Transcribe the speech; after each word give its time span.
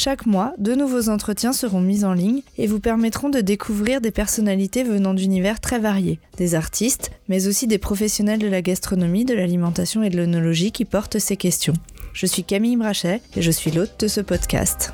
Chaque 0.00 0.26
mois, 0.26 0.54
de 0.58 0.76
nouveaux 0.76 1.08
entretiens 1.08 1.52
seront 1.52 1.80
mis 1.80 2.04
en 2.04 2.12
ligne 2.12 2.42
et 2.56 2.68
vous 2.68 2.78
permettront 2.78 3.30
de 3.30 3.40
découvrir 3.40 4.00
des 4.00 4.12
personnalités 4.12 4.84
venant 4.84 5.12
d'univers 5.12 5.58
très 5.58 5.80
variés, 5.80 6.20
des 6.36 6.54
artistes, 6.54 7.10
mais 7.28 7.48
aussi 7.48 7.66
des 7.66 7.78
professionnels 7.78 8.38
de 8.38 8.46
la 8.46 8.62
gastronomie, 8.62 9.24
de 9.24 9.34
l'alimentation 9.34 10.04
et 10.04 10.08
de 10.08 10.16
l'œnologie 10.16 10.70
qui 10.70 10.84
portent 10.84 11.18
ces 11.18 11.36
questions. 11.36 11.74
Je 12.12 12.26
suis 12.26 12.44
Camille 12.44 12.76
Brachet 12.76 13.20
et 13.34 13.42
je 13.42 13.50
suis 13.50 13.72
l'hôte 13.72 13.98
de 13.98 14.06
ce 14.06 14.20
podcast. 14.20 14.92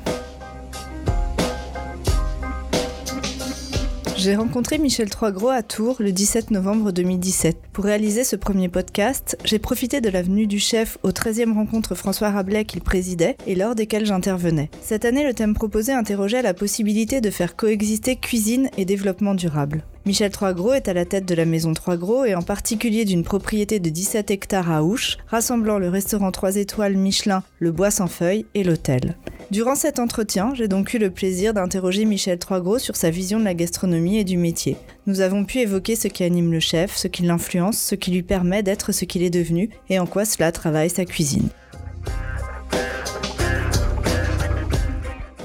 J'ai 4.25 4.35
rencontré 4.35 4.79
Michel 4.79 5.07
Troisgros 5.07 5.49
à 5.49 5.61
Tours 5.61 5.97
le 5.99 6.11
17 6.11 6.49
novembre 6.49 6.91
2017. 6.91 7.57
Pour 7.71 7.85
réaliser 7.85 8.23
ce 8.23 8.35
premier 8.35 8.69
podcast, 8.69 9.37
j'ai 9.45 9.59
profité 9.59 10.01
de 10.01 10.09
la 10.09 10.23
venue 10.23 10.47
du 10.47 10.57
chef 10.57 10.97
aux 11.03 11.11
13e 11.11 11.53
rencontres 11.53 11.93
François 11.93 12.31
Rabelais 12.31 12.65
qu'il 12.65 12.81
présidait 12.81 13.37
et 13.45 13.53
lors 13.53 13.75
desquelles 13.75 14.07
j'intervenais. 14.07 14.71
Cette 14.81 15.05
année, 15.05 15.23
le 15.23 15.35
thème 15.35 15.53
proposé 15.53 15.91
interrogeait 15.91 16.41
la 16.41 16.55
possibilité 16.55 17.21
de 17.21 17.29
faire 17.29 17.55
coexister 17.55 18.15
cuisine 18.15 18.71
et 18.79 18.85
développement 18.85 19.35
durable. 19.35 19.83
Michel 20.07 20.31
Troisgros 20.31 20.73
est 20.73 20.87
à 20.87 20.93
la 20.95 21.05
tête 21.05 21.27
de 21.27 21.35
la 21.35 21.45
maison 21.45 21.75
Troisgros 21.75 22.25
et 22.25 22.33
en 22.33 22.41
particulier 22.41 23.05
d'une 23.05 23.23
propriété 23.23 23.79
de 23.79 23.91
17 23.91 24.31
hectares 24.31 24.71
à 24.71 24.83
Ouche, 24.83 25.17
rassemblant 25.27 25.77
le 25.77 25.89
restaurant 25.89 26.31
3 26.31 26.55
étoiles 26.55 26.97
Michelin, 26.97 27.43
le 27.59 27.71
Bois 27.71 27.91
sans 27.91 28.07
feuilles 28.07 28.47
et 28.55 28.63
l'hôtel. 28.63 29.17
Durant 29.51 29.75
cet 29.75 29.99
entretien, 29.99 30.53
j'ai 30.55 30.67
donc 30.67 30.95
eu 30.95 30.97
le 30.97 31.11
plaisir 31.11 31.53
d'interroger 31.53 32.05
Michel 32.05 32.39
Troisgros 32.39 32.79
sur 32.79 32.95
sa 32.95 33.11
vision 33.11 33.39
de 33.39 33.43
la 33.43 33.53
gastronomie 33.53 34.17
et 34.17 34.23
du 34.23 34.37
métier. 34.37 34.75
Nous 35.05 35.21
avons 35.21 35.45
pu 35.45 35.59
évoquer 35.59 35.95
ce 35.95 36.07
qui 36.07 36.23
anime 36.23 36.51
le 36.51 36.59
chef, 36.59 36.95
ce 36.95 37.07
qui 37.07 37.21
l'influence, 37.21 37.77
ce 37.77 37.93
qui 37.93 38.09
lui 38.09 38.23
permet 38.23 38.63
d'être 38.63 38.91
ce 38.91 39.05
qu'il 39.05 39.21
est 39.21 39.29
devenu 39.29 39.69
et 39.89 39.99
en 39.99 40.07
quoi 40.07 40.25
cela 40.25 40.51
travaille 40.51 40.89
sa 40.89 41.05
cuisine. 41.05 41.49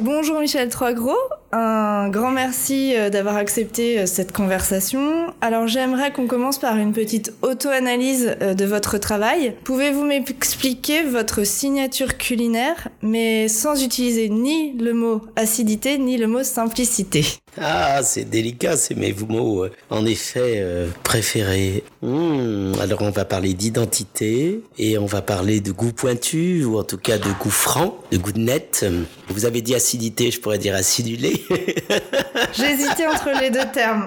Bonjour 0.01 0.41
Michel 0.41 0.71
Troisgros, 0.71 1.13
un 1.53 2.09
grand 2.11 2.31
merci 2.31 2.95
euh, 2.95 3.11
d'avoir 3.11 3.37
accepté 3.37 4.01
euh, 4.01 4.07
cette 4.07 4.33
conversation. 4.33 5.35
Alors 5.41 5.67
j'aimerais 5.67 6.13
qu'on 6.13 6.27
commence 6.27 6.59
par 6.59 6.77
une 6.77 6.93
petite 6.93 7.33
auto-analyse 7.43 8.37
euh, 8.41 8.55
de 8.55 8.65
votre 8.65 8.99
travail. 8.99 9.55
Pouvez-vous 9.65 10.05
m'expliquer 10.05 11.03
votre 11.03 11.45
signature 11.45 12.19
culinaire, 12.19 12.89
mais 13.03 13.49
sans 13.49 13.83
utiliser 13.83 14.29
ni 14.29 14.77
le 14.79 14.95
mot 14.95 15.23
acidité 15.35 15.99
ni 15.99 16.19
le 16.19 16.29
mot 16.29 16.45
simplicité? 16.45 17.25
Ah, 17.61 18.01
c'est 18.05 18.31
délicat, 18.31 18.77
c'est 18.77 18.95
mes 18.95 19.13
mots 19.13 19.67
en 19.91 20.07
effet 20.07 20.65
préférés. 21.03 21.83
Hmm, 22.01 22.73
alors 22.81 23.03
on 23.03 23.11
va 23.11 23.25
parler 23.25 23.55
d'identité 23.55 24.61
et 24.79 24.99
on 24.99 25.07
va 25.07 25.21
parler 25.21 25.61
de 25.61 25.73
goût 25.73 25.93
pointu 25.93 26.65
ou 26.65 26.79
en 26.79 26.85
tout 26.85 26.97
cas 26.97 27.19
de 27.19 27.31
goût 27.41 27.51
franc, 27.51 27.99
de 28.13 28.19
goût 28.19 28.31
net. 28.37 28.87
Vous 29.29 29.47
avez 29.47 29.63
dit 29.63 29.75
acidité, 29.75 30.31
je 30.31 30.41
pourrais 30.41 30.59
dire 30.59 30.77
acidulé. 30.77 31.40
J'hésitais 32.53 33.07
entre 33.07 33.31
les 33.41 33.51
deux 33.51 33.67
termes. 33.73 34.07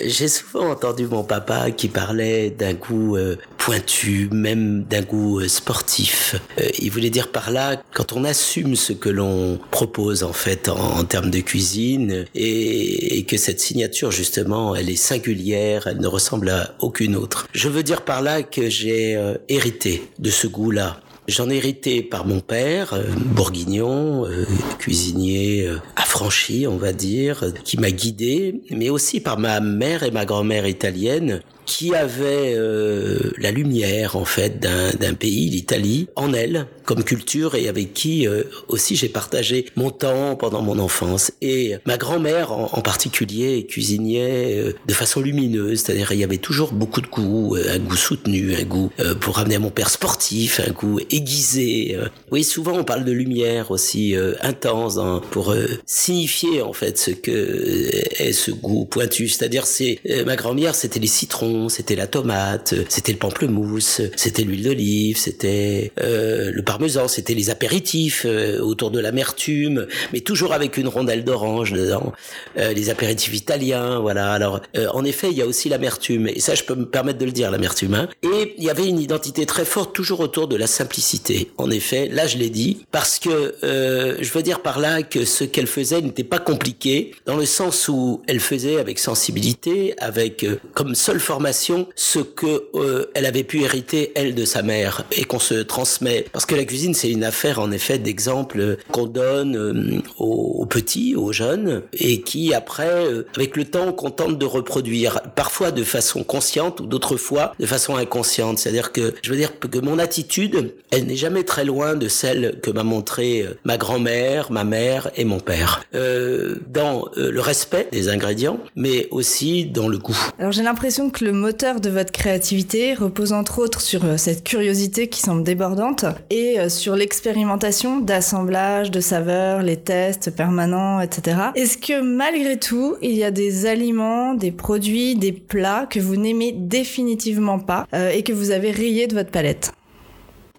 J'ai 0.00 0.28
souvent 0.28 0.70
entendu 0.70 1.06
mon 1.06 1.22
papa 1.22 1.70
qui 1.70 1.88
parlait 1.88 2.50
d'un 2.50 2.74
goût 2.74 3.16
euh, 3.16 3.36
pointu, 3.58 4.28
même 4.32 4.84
d'un 4.84 5.02
goût 5.02 5.40
euh, 5.40 5.48
sportif. 5.48 6.36
Euh, 6.58 6.68
il 6.78 6.90
voulait 6.90 7.10
dire 7.10 7.30
par 7.30 7.50
là, 7.50 7.82
quand 7.92 8.12
on 8.12 8.24
assume 8.24 8.76
ce 8.76 8.92
que 8.92 9.08
l'on 9.08 9.58
propose 9.70 10.22
en 10.22 10.32
fait 10.32 10.68
en, 10.68 11.04
termes 11.04 11.30
de 11.30 11.40
cuisine 11.40 12.24
et, 12.34 13.18
et, 13.18 13.24
que 13.24 13.36
cette 13.36 13.60
signature 13.60 14.10
justement, 14.10 14.74
elle 14.74 14.90
est 14.90 14.96
singulière, 14.96 15.86
elle 15.86 16.00
ne 16.00 16.06
ressemble 16.06 16.50
à 16.50 16.74
aucune 16.80 17.16
autre. 17.16 17.46
Je 17.52 17.68
veux 17.68 17.82
dire 17.82 18.02
par 18.02 18.22
là 18.22 18.42
que 18.42 18.68
j'ai 18.68 19.18
hérité 19.48 20.08
de 20.18 20.30
ce 20.30 20.46
goût-là. 20.46 21.00
J'en 21.26 21.48
ai 21.48 21.56
hérité 21.56 22.02
par 22.02 22.26
mon 22.26 22.40
père, 22.40 22.92
euh, 22.92 23.04
bourguignon, 23.16 24.26
euh, 24.26 24.44
cuisinier 24.78 25.66
euh, 25.66 25.78
affranchi, 25.96 26.66
on 26.68 26.76
va 26.76 26.92
dire, 26.92 27.44
qui 27.64 27.78
m'a 27.78 27.90
guidé, 27.90 28.60
mais 28.70 28.90
aussi 28.90 29.20
par 29.20 29.38
ma 29.38 29.58
mère 29.60 30.02
et 30.02 30.10
ma 30.10 30.26
grand-mère 30.26 30.66
italienne, 30.66 31.40
qui 31.66 31.94
avait 31.94 32.54
euh, 32.56 33.32
la 33.38 33.50
lumière 33.50 34.16
en 34.16 34.24
fait 34.24 34.60
d'un 34.60 35.14
pays, 35.14 35.48
l'Italie, 35.50 36.08
en 36.16 36.32
elle 36.32 36.66
comme 36.84 37.02
culture 37.02 37.54
et 37.54 37.68
avec 37.68 37.94
qui 37.94 38.28
euh, 38.28 38.42
aussi 38.68 38.94
j'ai 38.94 39.08
partagé 39.08 39.66
mon 39.74 39.90
temps 39.90 40.36
pendant 40.36 40.62
mon 40.62 40.78
enfance. 40.78 41.32
Et 41.40 41.76
ma 41.86 41.96
grand-mère 41.96 42.52
en, 42.52 42.82
particulier 42.82 43.66
cuisinait 43.66 44.58
euh, 44.58 44.72
de 44.86 44.92
façon 44.92 45.20
lumineuse, 45.20 45.80
c'est-à-dire 45.80 46.12
il 46.12 46.18
y 46.18 46.24
avait 46.24 46.38
toujours 46.38 46.72
beaucoup 46.72 47.00
de 47.00 47.06
goût, 47.06 47.56
un 47.56 47.78
goût 47.78 47.96
soutenu, 47.96 48.54
un 48.54 48.64
goût 48.64 48.90
pour 49.20 49.36
ramener 49.36 49.56
à 49.56 49.58
mon 49.58 49.70
père 49.70 49.88
sportif, 49.88 50.60
un 50.60 50.72
goût 50.72 51.00
aiguisé. 51.10 51.96
Oui, 52.30 52.44
souvent 52.44 52.72
on 52.72 52.84
parle 52.84 53.04
de 53.04 53.12
lumière 53.12 53.70
aussi 53.70 54.14
intense 54.42 54.98
hein, 54.98 55.22
pour 55.30 55.54
signifier 55.86 56.60
en 56.60 56.72
fait 56.72 56.98
ce 56.98 57.10
que 57.10 57.88
est 58.22 58.32
ce 58.32 58.50
goût 58.50 58.84
pointu, 58.84 59.28
c'est-à-dire 59.28 59.66
c'est 59.66 60.00
ma 60.26 60.36
grand-mère 60.36 60.74
c'était 60.74 61.00
les 61.00 61.06
citrons 61.06 61.53
c'était 61.68 61.96
la 61.96 62.06
tomate, 62.06 62.74
c'était 62.88 63.12
le 63.12 63.18
pamplemousse, 63.18 64.00
c'était 64.16 64.42
l'huile 64.42 64.64
d'olive, 64.64 65.16
c'était 65.16 65.92
euh, 66.00 66.50
le 66.52 66.62
parmesan, 66.62 67.08
c'était 67.08 67.34
les 67.34 67.50
apéritifs 67.50 68.24
euh, 68.26 68.60
autour 68.60 68.90
de 68.90 69.00
l'amertume, 69.00 69.86
mais 70.12 70.20
toujours 70.20 70.52
avec 70.52 70.76
une 70.76 70.88
rondelle 70.88 71.24
d'orange 71.24 71.72
dedans. 71.72 72.12
Euh, 72.58 72.72
les 72.72 72.90
apéritifs 72.90 73.34
italiens, 73.34 73.98
voilà. 73.98 74.32
Alors, 74.32 74.60
en 74.92 75.04
effet, 75.04 75.28
il 75.30 75.36
y 75.36 75.42
a 75.42 75.46
aussi 75.46 75.68
l'amertume, 75.68 76.28
et 76.28 76.40
ça, 76.40 76.54
je 76.54 76.64
peux 76.64 76.74
me 76.74 76.86
permettre 76.86 77.18
de 77.18 77.24
le 77.24 77.32
dire, 77.32 77.50
l'amertume. 77.50 77.94
Hein. 77.94 78.08
Et 78.22 78.54
il 78.58 78.64
y 78.64 78.70
avait 78.70 78.86
une 78.86 79.00
identité 79.00 79.46
très 79.46 79.64
forte 79.64 79.94
toujours 79.94 80.20
autour 80.20 80.48
de 80.48 80.56
la 80.56 80.66
simplicité. 80.66 81.50
En 81.56 81.70
effet, 81.70 82.08
là, 82.08 82.26
je 82.26 82.38
l'ai 82.38 82.50
dit, 82.50 82.84
parce 82.90 83.18
que 83.18 83.54
je 83.62 84.32
veux 84.32 84.42
dire 84.42 84.60
par 84.60 84.78
là 84.78 85.02
que 85.02 85.24
ce 85.24 85.44
qu'elle 85.44 85.66
faisait 85.66 86.00
n'était 86.00 86.24
pas 86.24 86.38
compliqué, 86.38 87.12
dans 87.26 87.36
le 87.36 87.46
sens 87.46 87.88
où 87.88 88.22
elle 88.26 88.40
faisait 88.40 88.78
avec 88.78 88.98
sensibilité, 88.98 89.94
avec 89.98 90.46
comme 90.74 90.94
seule 90.94 91.20
forme 91.20 91.43
ce 91.52 92.18
que 92.18 92.64
euh, 92.74 93.06
elle 93.14 93.26
avait 93.26 93.44
pu 93.44 93.62
hériter 93.62 94.12
elle 94.14 94.34
de 94.34 94.44
sa 94.44 94.62
mère 94.62 95.04
et 95.12 95.24
qu'on 95.24 95.38
se 95.38 95.54
transmet. 95.54 96.26
Parce 96.32 96.46
que 96.46 96.54
la 96.54 96.64
cuisine 96.64 96.94
c'est 96.94 97.10
une 97.10 97.24
affaire 97.24 97.58
en 97.58 97.70
effet 97.70 97.98
d'exemple 97.98 98.76
qu'on 98.90 99.06
donne 99.06 99.56
euh, 99.56 100.00
aux, 100.18 100.66
petits 100.66 101.14
aux 101.14 101.32
jeunes 101.32 101.82
et 101.92 102.20
qui 102.20 102.54
après 102.54 102.88
euh, 102.88 103.26
avec 103.36 103.56
le 103.56 103.64
temps 103.64 103.92
qu'on 103.92 104.10
tente 104.10 104.38
de 104.38 104.46
reproduire 104.46 105.20
parfois 105.34 105.70
de 105.70 105.84
façon 105.84 106.24
consciente 106.24 106.80
ou 106.80 106.86
d'autres 106.86 107.16
fois 107.16 107.54
de 107.58 107.66
façon 107.66 107.96
inconsciente. 107.96 108.58
C'est-à-dire 108.58 108.92
que 108.92 109.14
je 109.22 109.30
veux 109.30 109.36
dire 109.36 109.58
que 109.58 109.78
mon 109.78 109.98
attitude 109.98 110.74
elle 110.90 111.06
n'est 111.06 111.16
jamais 111.16 111.44
très 111.44 111.64
loin 111.64 111.94
de 111.94 112.08
celle 112.08 112.60
que 112.62 112.70
m'a 112.70 112.84
montré 112.84 113.46
ma 113.64 113.76
grand-mère 113.76 114.50
ma 114.50 114.64
mère 114.64 115.10
et 115.16 115.24
mon 115.24 115.40
père. 115.40 115.84
Dans 115.92 117.08
le 117.16 117.40
respect 117.40 117.88
des 117.92 118.08
ingrédients 118.08 118.58
mais 118.76 119.08
aussi 119.10 119.66
dans 119.66 119.88
le 119.88 119.98
goût. 119.98 120.18
Alors 120.38 120.52
j'ai 120.52 120.62
l'impression 120.62 121.10
que 121.10 121.24
le 121.24 121.32
moteur 121.34 121.80
de 121.80 121.90
votre 121.90 122.12
créativité 122.12 122.94
repose 122.94 123.32
entre 123.32 123.58
autres 123.58 123.80
sur 123.80 124.04
euh, 124.04 124.16
cette 124.16 124.42
curiosité 124.44 125.08
qui 125.08 125.20
semble 125.20 125.42
débordante 125.42 126.04
et 126.30 126.58
euh, 126.58 126.68
sur 126.68 126.96
l'expérimentation 126.96 128.00
d'assemblage, 128.00 128.90
de 128.90 129.00
saveurs, 129.00 129.62
les 129.62 129.76
tests 129.76 130.30
permanents, 130.30 131.00
etc. 131.00 131.36
Est-ce 131.54 131.76
que 131.76 132.00
malgré 132.00 132.58
tout, 132.58 132.96
il 133.02 133.14
y 133.14 133.24
a 133.24 133.30
des 133.30 133.66
aliments, 133.66 134.34
des 134.34 134.52
produits, 134.52 135.16
des 135.16 135.32
plats 135.32 135.86
que 135.90 136.00
vous 136.00 136.16
n'aimez 136.16 136.52
définitivement 136.52 137.58
pas 137.58 137.86
euh, 137.92 138.10
et 138.10 138.22
que 138.22 138.32
vous 138.32 138.50
avez 138.50 138.70
rayés 138.70 139.06
de 139.06 139.14
votre 139.14 139.30
palette? 139.30 139.72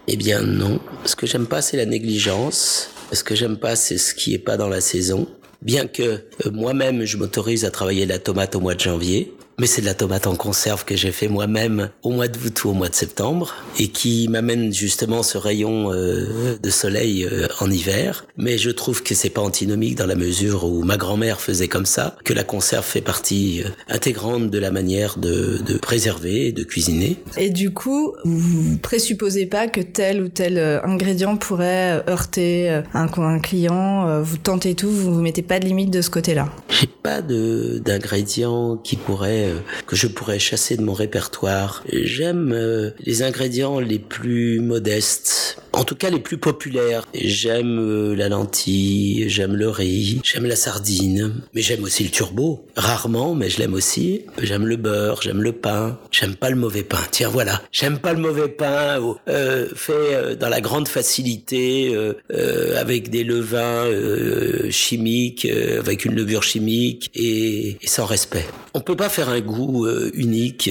Eh 0.07 0.17
bien 0.17 0.41
non. 0.41 0.79
Ce 1.05 1.15
que 1.15 1.25
j'aime 1.25 1.47
pas, 1.47 1.61
c'est 1.61 1.77
la 1.77 1.85
négligence. 1.85 2.91
Ce 3.11 3.23
que 3.23 3.33
j'aime 3.33 3.57
pas, 3.57 3.75
c'est 3.75 3.97
ce 3.97 4.13
qui 4.13 4.33
est 4.33 4.39
pas 4.39 4.57
dans 4.57 4.69
la 4.69 4.81
saison. 4.81 5.27
Bien 5.61 5.88
que 5.88 6.25
moi-même, 6.51 7.05
je 7.05 7.17
m'autorise 7.17 7.65
à 7.65 7.71
travailler 7.71 8.05
la 8.05 8.19
tomate 8.19 8.55
au 8.55 8.59
mois 8.59 8.75
de 8.75 8.81
janvier, 8.81 9.33
mais 9.57 9.67
c'est 9.67 9.81
de 9.81 9.85
la 9.85 9.93
tomate 9.93 10.27
en 10.27 10.35
conserve 10.35 10.85
que 10.85 10.95
j'ai 10.95 11.11
fait 11.11 11.27
moi-même 11.27 11.89
au 12.03 12.11
mois 12.11 12.27
d'août 12.27 12.63
ou 12.65 12.69
au 12.69 12.73
mois 12.73 12.89
de 12.89 12.95
septembre 12.95 13.53
et 13.79 13.87
qui 13.87 14.27
m'amène 14.27 14.73
justement 14.73 15.23
ce 15.23 15.37
rayon 15.37 15.91
euh, 15.93 16.57
de 16.61 16.69
soleil 16.69 17.25
euh, 17.25 17.47
en 17.59 17.69
hiver. 17.69 18.25
Mais 18.37 18.57
je 18.57 18.69
trouve 18.69 19.03
que 19.03 19.15
c'est 19.15 19.29
pas 19.29 19.41
antinomique 19.41 19.95
dans 19.95 20.05
la 20.05 20.15
mesure 20.15 20.65
où 20.65 20.83
ma 20.83 20.97
grand-mère 20.97 21.39
faisait 21.39 21.67
comme 21.67 21.85
ça, 21.85 22.15
que 22.23 22.33
la 22.33 22.43
conserve 22.43 22.85
fait 22.85 23.01
partie 23.01 23.63
euh, 23.63 23.69
intégrante 23.87 24.49
de 24.49 24.59
la 24.59 24.71
manière 24.71 25.17
de, 25.17 25.59
de 25.65 25.77
préserver, 25.77 26.51
de 26.51 26.63
cuisiner. 26.63 27.17
Et 27.37 27.49
du 27.49 27.71
coup, 27.71 28.13
vous 28.23 28.77
présupposez 28.77 29.45
pas 29.45 29.67
que 29.67 29.81
tel 29.81 30.21
ou 30.21 30.27
tel 30.27 30.57
ingrédient 30.83 31.37
pourrait 31.37 32.03
heurter 32.09 32.69
un, 32.93 33.07
un 33.17 33.39
client, 33.39 34.21
vous 34.21 34.37
tentez 34.37 34.75
tout, 34.75 34.89
vous 34.89 35.13
vous 35.13 35.21
mettez 35.21 35.41
pas 35.41 35.59
de 35.59 35.65
limite 35.65 35.91
de 35.91 36.01
ce 36.01 36.09
côté-là? 36.09 36.49
J'ai 36.69 36.87
pas 36.87 37.21
de 37.21 37.81
d'ingrédient 37.83 38.77
qui 38.83 38.95
pourrait 38.95 39.44
pourrais 39.45 39.86
que 39.86 39.95
je 39.95 40.07
pourrais 40.07 40.39
chasser 40.39 40.77
de 40.77 40.81
mon 40.81 40.94
répertoire. 40.94 41.83
J'aime 41.92 42.94
les 43.00 43.24
ingrédients 43.24 43.80
les 43.80 44.00
plus 44.00 44.59
modestes, 44.59 45.62
en 45.74 45.83
tout 45.83 45.95
cas 45.95 46.09
les 46.09 46.19
plus 46.19 46.38
populaires. 46.38 47.07
J'aime 47.13 48.13
la 48.13 48.30
lentille, 48.30 49.30
j'aime 49.30 49.56
le 49.56 49.69
riz, 49.69 50.21
j'aime 50.24 50.45
la 50.45 50.56
sardine, 50.56 51.33
mais 51.53 51.62
j'aime 51.62 51.83
aussi 51.83 52.03
le 52.03 52.09
turbo. 52.09 52.65
Rarement, 52.75 53.36
mais 53.36 53.50
je 53.50 53.59
l'aime 53.59 53.74
aussi. 53.74 54.25
J'aime 54.42 54.65
le 54.65 54.75
beurre, 54.75 55.21
j'aime 55.21 55.42
le 55.42 55.51
pain. 55.51 55.98
J'aime 56.12 56.36
pas 56.36 56.50
le 56.50 56.56
mauvais 56.56 56.83
pain. 56.83 57.00
Tiens, 57.12 57.30
voilà. 57.30 57.62
J'aime 57.71 58.00
pas 58.00 58.13
le 58.13 58.19
mauvais 58.19 58.48
pain 58.48 59.00
euh, 59.27 59.68
fait 59.75 59.94
euh, 59.94 60.36
dans 60.36 60.50
la 60.50 60.62
grande 60.62 60.88
facilité, 60.88 61.94
euh, 61.94 62.13
euh 62.31 62.80
avec 62.80 63.09
des 63.09 63.24
levains 63.24 63.86
euh, 63.86 64.69
chimiques, 64.69 65.45
avec 65.45 66.06
une 66.06 66.15
levure 66.15 66.44
chimique 66.44 67.09
et, 67.15 67.77
et, 67.81 67.88
sans 67.88 68.06
respect. 68.06 68.45
On 68.74 68.81
peut 68.81 68.95
pas 68.95 69.09
faire 69.09 69.30
un 69.30 69.34
goût 69.41 69.87
unique. 70.13 70.69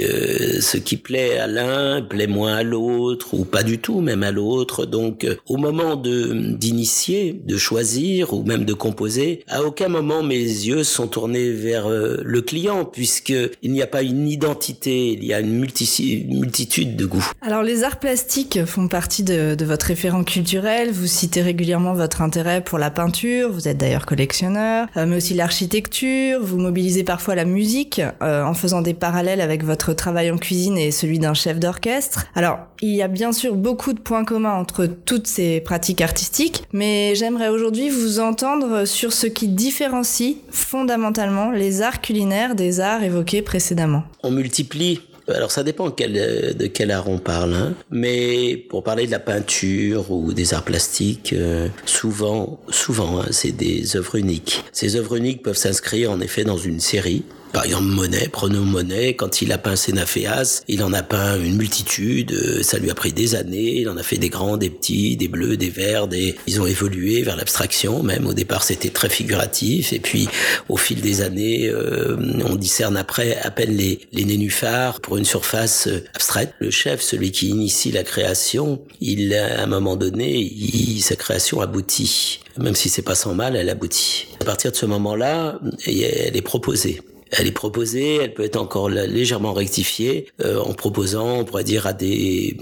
ce 0.60 0.76
qui 0.76 0.96
plaît 0.96 1.38
à 1.38 1.46
l'un 1.46 2.02
plaît 2.02 2.26
moins 2.26 2.54
à 2.54 2.62
l'autre 2.62 3.34
ou 3.34 3.44
pas 3.44 3.62
du 3.62 3.78
tout, 3.78 4.00
même 4.00 4.22
à 4.22 4.30
l'autre. 4.30 4.86
Donc, 4.86 5.26
au 5.46 5.56
moment 5.56 5.96
d'initier, 5.96 7.40
de 7.44 7.56
choisir 7.56 8.32
ou 8.32 8.42
même 8.44 8.64
de 8.64 8.74
composer, 8.74 9.44
à 9.48 9.62
aucun 9.62 9.88
moment 9.88 10.22
mes 10.22 10.38
yeux 10.38 10.84
sont 10.84 11.06
tournés 11.06 11.50
vers 11.50 11.88
le 11.88 12.40
client 12.40 12.84
puisque 12.84 13.34
il 13.62 13.72
n'y 13.72 13.82
a 13.82 13.86
pas 13.86 14.02
une 14.02 14.28
identité, 14.28 15.12
il 15.12 15.24
y 15.24 15.34
a 15.34 15.40
une, 15.40 15.58
multitude 15.58 16.96
de 16.96 17.06
goûts. 17.06 17.30
Alors 17.42 17.62
les 17.62 17.84
arts 17.84 17.98
plastiques 17.98 18.64
font 18.64 18.88
partie 18.88 19.22
de, 19.22 19.56
votre 19.64 19.86
référent 19.86 20.24
culturel, 20.24 20.90
vous 20.90 21.06
citez 21.06 21.42
régulièrement 21.42 21.94
votre 21.94 22.22
intérêt 22.22 22.62
pour 22.62 22.78
la 22.78 22.90
peinture, 22.90 23.50
vous 23.50 23.68
êtes 23.68 23.78
d'ailleurs 23.78 24.06
collectionneur, 24.06 24.88
euh, 24.96 25.06
mais 25.06 25.16
aussi 25.16 25.34
l'architecture, 25.34 26.40
vous 26.42 26.58
mobilisez 26.58 27.04
parfois 27.04 27.34
la 27.34 27.44
musique 27.44 28.00
euh, 28.22 28.44
faisant 28.54 28.82
des 28.82 28.94
parallèles 28.94 29.40
avec 29.40 29.64
votre 29.64 29.92
travail 29.92 30.30
en 30.30 30.38
cuisine 30.38 30.78
et 30.78 30.90
celui 30.90 31.18
d'un 31.18 31.34
chef 31.34 31.58
d'orchestre. 31.58 32.26
Alors 32.34 32.58
il 32.82 32.94
y 32.94 33.02
a 33.02 33.08
bien 33.08 33.32
sûr 33.32 33.54
beaucoup 33.54 33.92
de 33.92 34.00
points 34.00 34.24
communs 34.24 34.54
entre 34.54 34.86
toutes 34.86 35.26
ces 35.26 35.60
pratiques 35.60 36.00
artistiques, 36.00 36.64
mais 36.72 37.14
j'aimerais 37.14 37.48
aujourd'hui 37.48 37.88
vous 37.88 38.20
entendre 38.20 38.84
sur 38.84 39.12
ce 39.12 39.26
qui 39.26 39.48
différencie 39.48 40.36
fondamentalement 40.50 41.50
les 41.50 41.82
arts 41.82 42.00
culinaires 42.00 42.54
des 42.54 42.80
arts 42.80 43.02
évoqués 43.02 43.42
précédemment. 43.42 44.04
On 44.22 44.30
multiplie 44.30 45.00
alors 45.28 45.50
ça 45.50 45.62
dépend 45.62 45.88
de 45.88 46.66
quel 46.66 46.90
art 46.90 47.08
on 47.08 47.18
parle, 47.18 47.54
hein. 47.54 47.74
mais 47.90 48.56
pour 48.56 48.84
parler 48.84 49.06
de 49.06 49.10
la 49.10 49.18
peinture 49.18 50.10
ou 50.10 50.34
des 50.34 50.52
arts 50.52 50.64
plastiques, 50.64 51.32
euh, 51.32 51.68
souvent, 51.86 52.60
souvent, 52.68 53.20
hein, 53.20 53.26
c'est 53.30 53.52
des 53.52 53.96
œuvres 53.96 54.16
uniques. 54.16 54.64
Ces 54.72 54.96
œuvres 54.96 55.16
uniques 55.16 55.42
peuvent 55.42 55.56
s'inscrire 55.56 56.10
en 56.10 56.20
effet 56.20 56.44
dans 56.44 56.58
une 56.58 56.80
série 56.80 57.24
par 57.54 57.64
exemple, 57.64 57.84
Monet, 57.84 58.28
prenons 58.30 58.64
Monet, 58.64 59.14
quand 59.14 59.40
il 59.40 59.52
a 59.52 59.58
peint 59.58 59.76
Sénaféas, 59.76 60.64
il 60.66 60.82
en 60.82 60.92
a 60.92 61.04
peint 61.04 61.40
une 61.40 61.56
multitude, 61.56 62.32
euh, 62.32 62.64
ça 62.64 62.78
lui 62.78 62.90
a 62.90 62.94
pris 62.94 63.12
des 63.12 63.36
années, 63.36 63.80
il 63.80 63.88
en 63.88 63.96
a 63.96 64.02
fait 64.02 64.18
des 64.18 64.28
grands, 64.28 64.56
des 64.56 64.70
petits, 64.70 65.16
des 65.16 65.28
bleus, 65.28 65.56
des 65.56 65.70
verts, 65.70 66.08
des... 66.08 66.34
ils 66.48 66.60
ont 66.60 66.66
évolué 66.66 67.22
vers 67.22 67.36
l'abstraction 67.36 68.02
même. 68.02 68.26
Au 68.26 68.34
départ, 68.34 68.64
c'était 68.64 68.90
très 68.90 69.08
figuratif, 69.08 69.92
et 69.92 70.00
puis 70.00 70.28
au 70.68 70.76
fil 70.76 71.00
des 71.00 71.22
années, 71.22 71.68
euh, 71.68 72.16
on 72.44 72.56
discerne 72.56 72.96
après 72.96 73.36
à 73.36 73.52
peine 73.52 73.76
les, 73.76 74.00
les 74.12 74.24
nénuphars 74.24 75.00
pour 75.00 75.16
une 75.16 75.24
surface 75.24 75.86
euh, 75.86 76.04
abstraite. 76.12 76.54
Le 76.58 76.72
chef, 76.72 77.02
celui 77.02 77.30
qui 77.30 77.50
initie 77.50 77.92
la 77.92 78.02
création, 78.02 78.82
il, 79.00 79.32
à 79.32 79.62
un 79.62 79.66
moment 79.66 79.94
donné, 79.94 80.38
il, 80.38 81.00
sa 81.02 81.14
création 81.14 81.60
aboutit. 81.60 82.40
Même 82.58 82.74
si 82.74 82.88
c'est 82.88 83.02
pas 83.02 83.14
sans 83.14 83.34
mal, 83.34 83.54
elle 83.54 83.68
aboutit. 83.68 84.26
À 84.40 84.44
partir 84.44 84.72
de 84.72 84.76
ce 84.76 84.86
moment-là, 84.86 85.60
elle 85.86 86.36
est 86.36 86.42
proposée 86.42 87.00
elle 87.36 87.46
est 87.46 87.52
proposée, 87.52 88.16
elle 88.16 88.34
peut 88.34 88.44
être 88.44 88.56
encore 88.56 88.88
légèrement 88.88 89.52
rectifiée 89.52 90.26
euh, 90.44 90.60
en 90.60 90.72
proposant, 90.74 91.38
on 91.40 91.44
pourrait 91.44 91.64
dire, 91.64 91.86
à 91.86 91.92
des, 91.92 92.56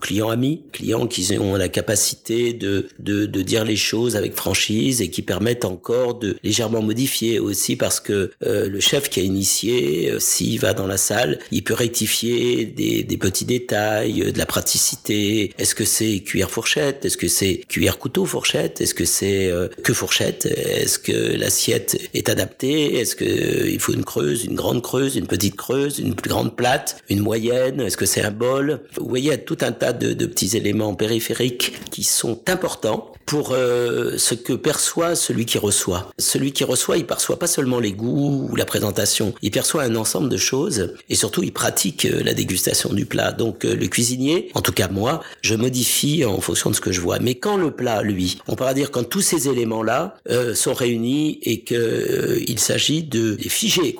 clients 0.00 0.30
amis, 0.30 0.62
clients 0.72 1.06
qui 1.06 1.36
ont 1.38 1.56
la 1.56 1.68
capacité 1.68 2.52
de, 2.52 2.88
de, 2.98 3.26
de, 3.26 3.42
dire 3.42 3.64
les 3.64 3.76
choses 3.76 4.16
avec 4.16 4.34
franchise 4.34 5.00
et 5.00 5.10
qui 5.10 5.22
permettent 5.22 5.64
encore 5.64 6.14
de 6.16 6.36
légèrement 6.42 6.82
modifier. 6.82 7.38
Aussi 7.38 7.76
parce 7.76 8.00
que 8.00 8.32
euh, 8.44 8.68
le 8.68 8.80
chef 8.80 9.08
qui 9.08 9.20
a 9.20 9.22
initié, 9.22 10.10
euh, 10.10 10.18
s'il 10.18 10.60
va 10.60 10.74
dans 10.74 10.86
la 10.86 10.96
salle, 10.96 11.38
il 11.50 11.64
peut 11.64 11.74
rectifier 11.74 12.66
des, 12.66 13.04
des 13.04 13.16
petits 13.16 13.44
détails, 13.44 14.32
de 14.32 14.38
la 14.38 14.46
praticité. 14.46 15.52
Est-ce 15.58 15.74
que 15.74 15.84
c'est 15.84 16.20
cuillère 16.20 16.50
fourchette? 16.50 17.04
Est-ce 17.04 17.16
que 17.16 17.28
c'est 17.28 17.60
cuillère 17.68 17.98
couteau 17.98 18.24
fourchette? 18.26 18.80
Est-ce 18.80 18.94
que 18.94 19.04
c'est 19.04 19.50
que 19.82 19.94
fourchette? 19.94 20.46
Est-ce 20.46 20.98
que 20.98 21.36
l'assiette 21.36 21.98
est 22.14 22.28
adaptée? 22.28 22.98
Est-ce 22.98 23.16
que 23.16 23.24
il 23.68 23.80
faut 23.80 23.92
une 24.02 24.06
creuse, 24.06 24.44
une 24.44 24.56
grande 24.56 24.82
creuse, 24.82 25.14
une 25.14 25.28
petite 25.28 25.54
creuse, 25.54 26.00
une 26.00 26.16
plus 26.16 26.28
grande 26.28 26.56
plate, 26.56 26.96
une 27.08 27.20
moyenne, 27.20 27.80
est-ce 27.80 27.96
que 27.96 28.04
c'est 28.04 28.22
un 28.22 28.32
bol? 28.32 28.80
Vous 28.98 29.08
voyez, 29.08 29.26
il 29.26 29.28
y 29.28 29.32
a 29.32 29.38
tout 29.38 29.58
un 29.60 29.70
tas 29.70 29.92
de, 29.92 30.26
petits 30.26 30.56
éléments 30.56 30.94
périphériques 30.94 31.74
qui 31.92 32.02
sont 32.02 32.40
importants 32.48 33.12
pour 33.26 33.52
euh, 33.52 34.18
ce 34.18 34.34
que 34.34 34.52
perçoit 34.52 35.14
celui 35.14 35.46
qui 35.46 35.56
reçoit. 35.56 36.10
Celui 36.18 36.52
qui 36.52 36.64
reçoit, 36.64 36.96
il 36.96 37.06
perçoit 37.06 37.38
pas 37.38 37.46
seulement 37.46 37.78
les 37.78 37.92
goûts 37.92 38.48
ou 38.50 38.56
la 38.56 38.64
présentation, 38.64 39.34
il 39.40 39.52
perçoit 39.52 39.84
un 39.84 39.94
ensemble 39.94 40.28
de 40.28 40.36
choses 40.36 40.94
et 41.08 41.14
surtout 41.14 41.44
il 41.44 41.52
pratique 41.52 42.04
euh, 42.04 42.24
la 42.24 42.34
dégustation 42.34 42.92
du 42.92 43.06
plat. 43.06 43.30
Donc 43.30 43.64
euh, 43.64 43.76
le 43.76 43.86
cuisinier, 43.86 44.50
en 44.54 44.60
tout 44.60 44.72
cas 44.72 44.88
moi, 44.88 45.22
je 45.42 45.54
modifie 45.54 46.24
en 46.24 46.40
fonction 46.40 46.70
de 46.70 46.74
ce 46.74 46.80
que 46.80 46.90
je 46.90 47.00
vois. 47.00 47.20
Mais 47.20 47.36
quand 47.36 47.56
le 47.56 47.70
plat, 47.70 48.02
lui, 48.02 48.38
on 48.48 48.56
pourra 48.56 48.74
dire 48.74 48.90
quand 48.90 49.04
tous 49.04 49.20
ces 49.20 49.48
éléments-là 49.48 50.16
sont 50.54 50.74
réunis 50.74 51.38
et 51.42 51.60
que 51.60 52.42
il 52.46 52.58
s'agit 52.58 53.04
de 53.04 53.36
les 53.40 53.48
figer, 53.48 53.91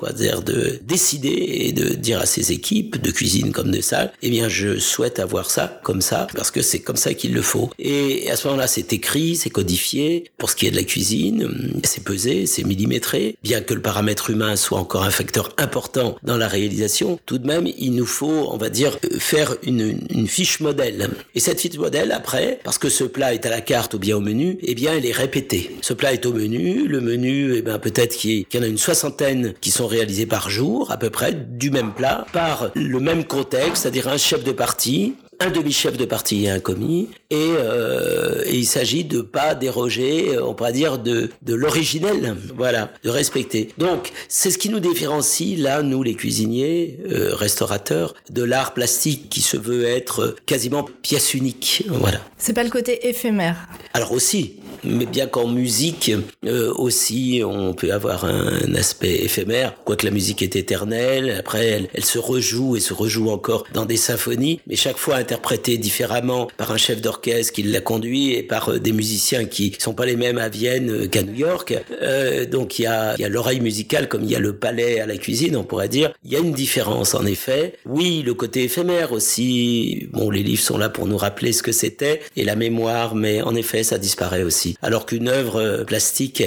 de 0.45 0.79
décider 0.83 1.29
et 1.29 1.71
de 1.71 1.89
dire 1.89 2.19
à 2.19 2.25
ses 2.25 2.51
équipes 2.51 3.01
de 3.01 3.11
cuisine 3.11 3.51
comme 3.51 3.71
de 3.71 3.81
salle, 3.81 4.11
eh 4.21 4.29
bien 4.29 4.49
je 4.49 4.79
souhaite 4.79 5.19
avoir 5.19 5.49
ça 5.49 5.79
comme 5.83 6.01
ça 6.01 6.27
parce 6.35 6.51
que 6.51 6.61
c'est 6.61 6.79
comme 6.79 6.97
ça 6.97 7.13
qu'il 7.13 7.33
le 7.33 7.41
faut. 7.41 7.69
Et 7.79 8.29
à 8.29 8.35
ce 8.35 8.47
moment-là, 8.47 8.67
c'est 8.67 8.93
écrit 8.93 9.35
c'est 9.35 9.49
codifié. 9.49 10.25
Pour 10.37 10.49
ce 10.49 10.55
qui 10.55 10.67
est 10.67 10.71
de 10.71 10.75
la 10.75 10.83
cuisine, 10.83 11.81
c'est 11.83 12.03
pesé, 12.03 12.45
c'est 12.45 12.63
millimétré. 12.63 13.37
Bien 13.43 13.61
que 13.61 13.73
le 13.73 13.81
paramètre 13.81 14.29
humain 14.29 14.55
soit 14.55 14.79
encore 14.79 15.03
un 15.03 15.11
facteur 15.11 15.53
important 15.57 16.17
dans 16.23 16.37
la 16.37 16.47
réalisation, 16.47 17.19
tout 17.25 17.37
de 17.37 17.47
même, 17.47 17.67
il 17.77 17.93
nous 17.95 18.05
faut, 18.05 18.49
on 18.51 18.57
va 18.57 18.69
dire, 18.69 18.97
faire 19.19 19.55
une, 19.63 19.93
fiche 20.27 20.59
modèle. 20.59 21.09
Et 21.35 21.39
cette 21.39 21.59
fiche 21.59 21.77
modèle, 21.77 22.11
après, 22.11 22.59
parce 22.63 22.77
que 22.77 22.89
ce 22.89 23.03
plat 23.03 23.33
est 23.33 23.45
à 23.45 23.49
la 23.49 23.61
carte 23.61 23.93
ou 23.93 23.99
bien 23.99 24.17
au 24.17 24.21
menu, 24.21 24.57
eh 24.61 24.75
bien, 24.75 24.93
elle 24.95 25.05
est 25.05 25.11
répétée. 25.11 25.71
Ce 25.81 25.93
plat 25.93 26.13
est 26.13 26.25
au 26.25 26.33
menu. 26.33 26.87
Le 26.87 27.01
menu, 27.01 27.55
eh 27.55 27.61
bien, 27.61 27.77
peut-être 27.79 28.15
qu'il 28.15 28.45
y 28.51 28.57
en 28.57 28.63
a 28.63 28.67
une 28.67 28.77
soixantaine 28.77 29.53
qui 29.61 29.71
sont 29.73 29.87
réalisés 29.87 30.25
par 30.25 30.49
jour, 30.49 30.91
à 30.91 30.97
peu 30.97 31.09
près, 31.09 31.33
du 31.33 31.71
même 31.71 31.93
plat, 31.93 32.25
par 32.31 32.69
le 32.75 32.99
même 32.99 33.25
contexte, 33.25 33.83
c'est-à-dire 33.83 34.07
un 34.07 34.17
chef 34.17 34.43
de 34.43 34.51
partie, 34.51 35.15
un 35.39 35.49
demi-chef 35.49 35.97
de 35.97 36.05
parti 36.05 36.45
et 36.45 36.49
un 36.49 36.59
commis, 36.59 37.09
euh, 37.33 38.43
et, 38.45 38.57
il 38.57 38.65
s'agit 38.65 39.03
de 39.03 39.21
pas 39.21 39.55
déroger, 39.55 40.35
euh, 40.35 40.45
on 40.45 40.53
pourrait 40.53 40.71
dire, 40.71 40.99
de, 40.99 41.29
de 41.41 41.53
l'originel, 41.53 42.35
voilà, 42.55 42.91
de 43.03 43.09
respecter. 43.09 43.69
Donc, 43.77 44.11
c'est 44.27 44.51
ce 44.51 44.57
qui 44.57 44.69
nous 44.69 44.79
différencie, 44.79 45.57
là, 45.57 45.81
nous 45.81 46.03
les 46.03 46.15
cuisiniers, 46.15 46.99
euh, 47.09 47.35
restaurateurs, 47.35 48.13
de 48.29 48.43
l'art 48.43 48.73
plastique 48.73 49.29
qui 49.29 49.41
se 49.41 49.57
veut 49.57 49.85
être 49.85 50.35
quasiment 50.45 50.87
pièce 51.01 51.33
unique, 51.33 51.83
voilà. 51.89 52.19
C'est 52.37 52.53
pas 52.53 52.63
le 52.63 52.69
côté 52.69 53.07
éphémère. 53.07 53.67
Alors 53.93 54.11
aussi, 54.11 54.55
mais 54.83 55.05
bien 55.05 55.27
qu'en 55.27 55.47
musique 55.47 56.11
euh, 56.45 56.73
aussi, 56.73 57.41
on 57.45 57.73
peut 57.73 57.91
avoir 57.91 58.25
un, 58.25 58.73
aspect 58.75 59.23
éphémère, 59.23 59.75
quoique 59.85 60.05
la 60.05 60.11
musique 60.11 60.41
est 60.41 60.55
éternelle. 60.55 61.35
Après, 61.39 61.65
elle, 61.65 61.87
elle, 61.93 62.05
se 62.05 62.19
rejoue 62.19 62.75
et 62.75 62.79
se 62.79 62.93
rejoue 62.93 63.29
encore 63.29 63.65
dans 63.73 63.85
des 63.85 63.97
symphonies, 63.97 64.59
mais 64.67 64.75
chaque 64.75 64.97
fois 64.97 65.15
interprétée 65.15 65.77
différemment 65.77 66.47
par 66.57 66.71
un 66.71 66.77
chef 66.77 67.01
d'orchestre 67.01 67.53
qui 67.53 67.63
l'a 67.63 67.81
conduit 67.81 68.33
et 68.33 68.43
par 68.43 68.69
euh, 68.69 68.79
des 68.79 68.91
musiciens 68.91 69.45
qui 69.45 69.75
sont 69.79 69.93
pas 69.93 70.05
les 70.05 70.15
mêmes 70.15 70.37
à 70.37 70.49
Vienne 70.49 70.89
euh, 70.89 71.07
qu'à 71.07 71.23
New 71.23 71.33
York. 71.33 71.73
Euh, 72.01 72.45
donc 72.45 72.79
il 72.79 72.83
y 72.83 72.85
a, 72.85 73.15
y 73.19 73.23
a 73.23 73.29
l'oreille 73.29 73.61
musicale 73.61 74.07
comme 74.09 74.23
il 74.23 74.31
y 74.31 74.35
a 74.35 74.39
le 74.39 74.53
palais 74.53 74.99
à 74.99 75.05
la 75.05 75.17
cuisine, 75.17 75.55
on 75.55 75.63
pourrait 75.63 75.89
dire. 75.89 76.13
Il 76.25 76.31
y 76.31 76.35
a 76.35 76.39
une 76.39 76.53
différence 76.53 77.15
en 77.15 77.25
effet. 77.25 77.73
Oui, 77.85 78.23
le 78.25 78.33
côté 78.33 78.63
éphémère 78.63 79.11
aussi. 79.11 80.07
Bon, 80.11 80.29
les 80.29 80.43
livres 80.43 80.61
sont 80.61 80.77
là 80.77 80.89
pour 80.89 81.07
nous 81.07 81.17
rappeler 81.17 81.53
ce 81.53 81.63
que 81.63 81.71
c'était 81.71 82.21
et 82.35 82.43
la 82.43 82.55
mémoire, 82.55 83.15
mais 83.15 83.41
en 83.41 83.55
effet, 83.55 83.83
ça 83.83 83.97
disparaît 83.97 84.43
aussi 84.43 84.72
alors 84.81 85.05
qu'une 85.05 85.27
œuvre 85.27 85.61
euh, 85.61 85.83
plastique, 85.83 86.41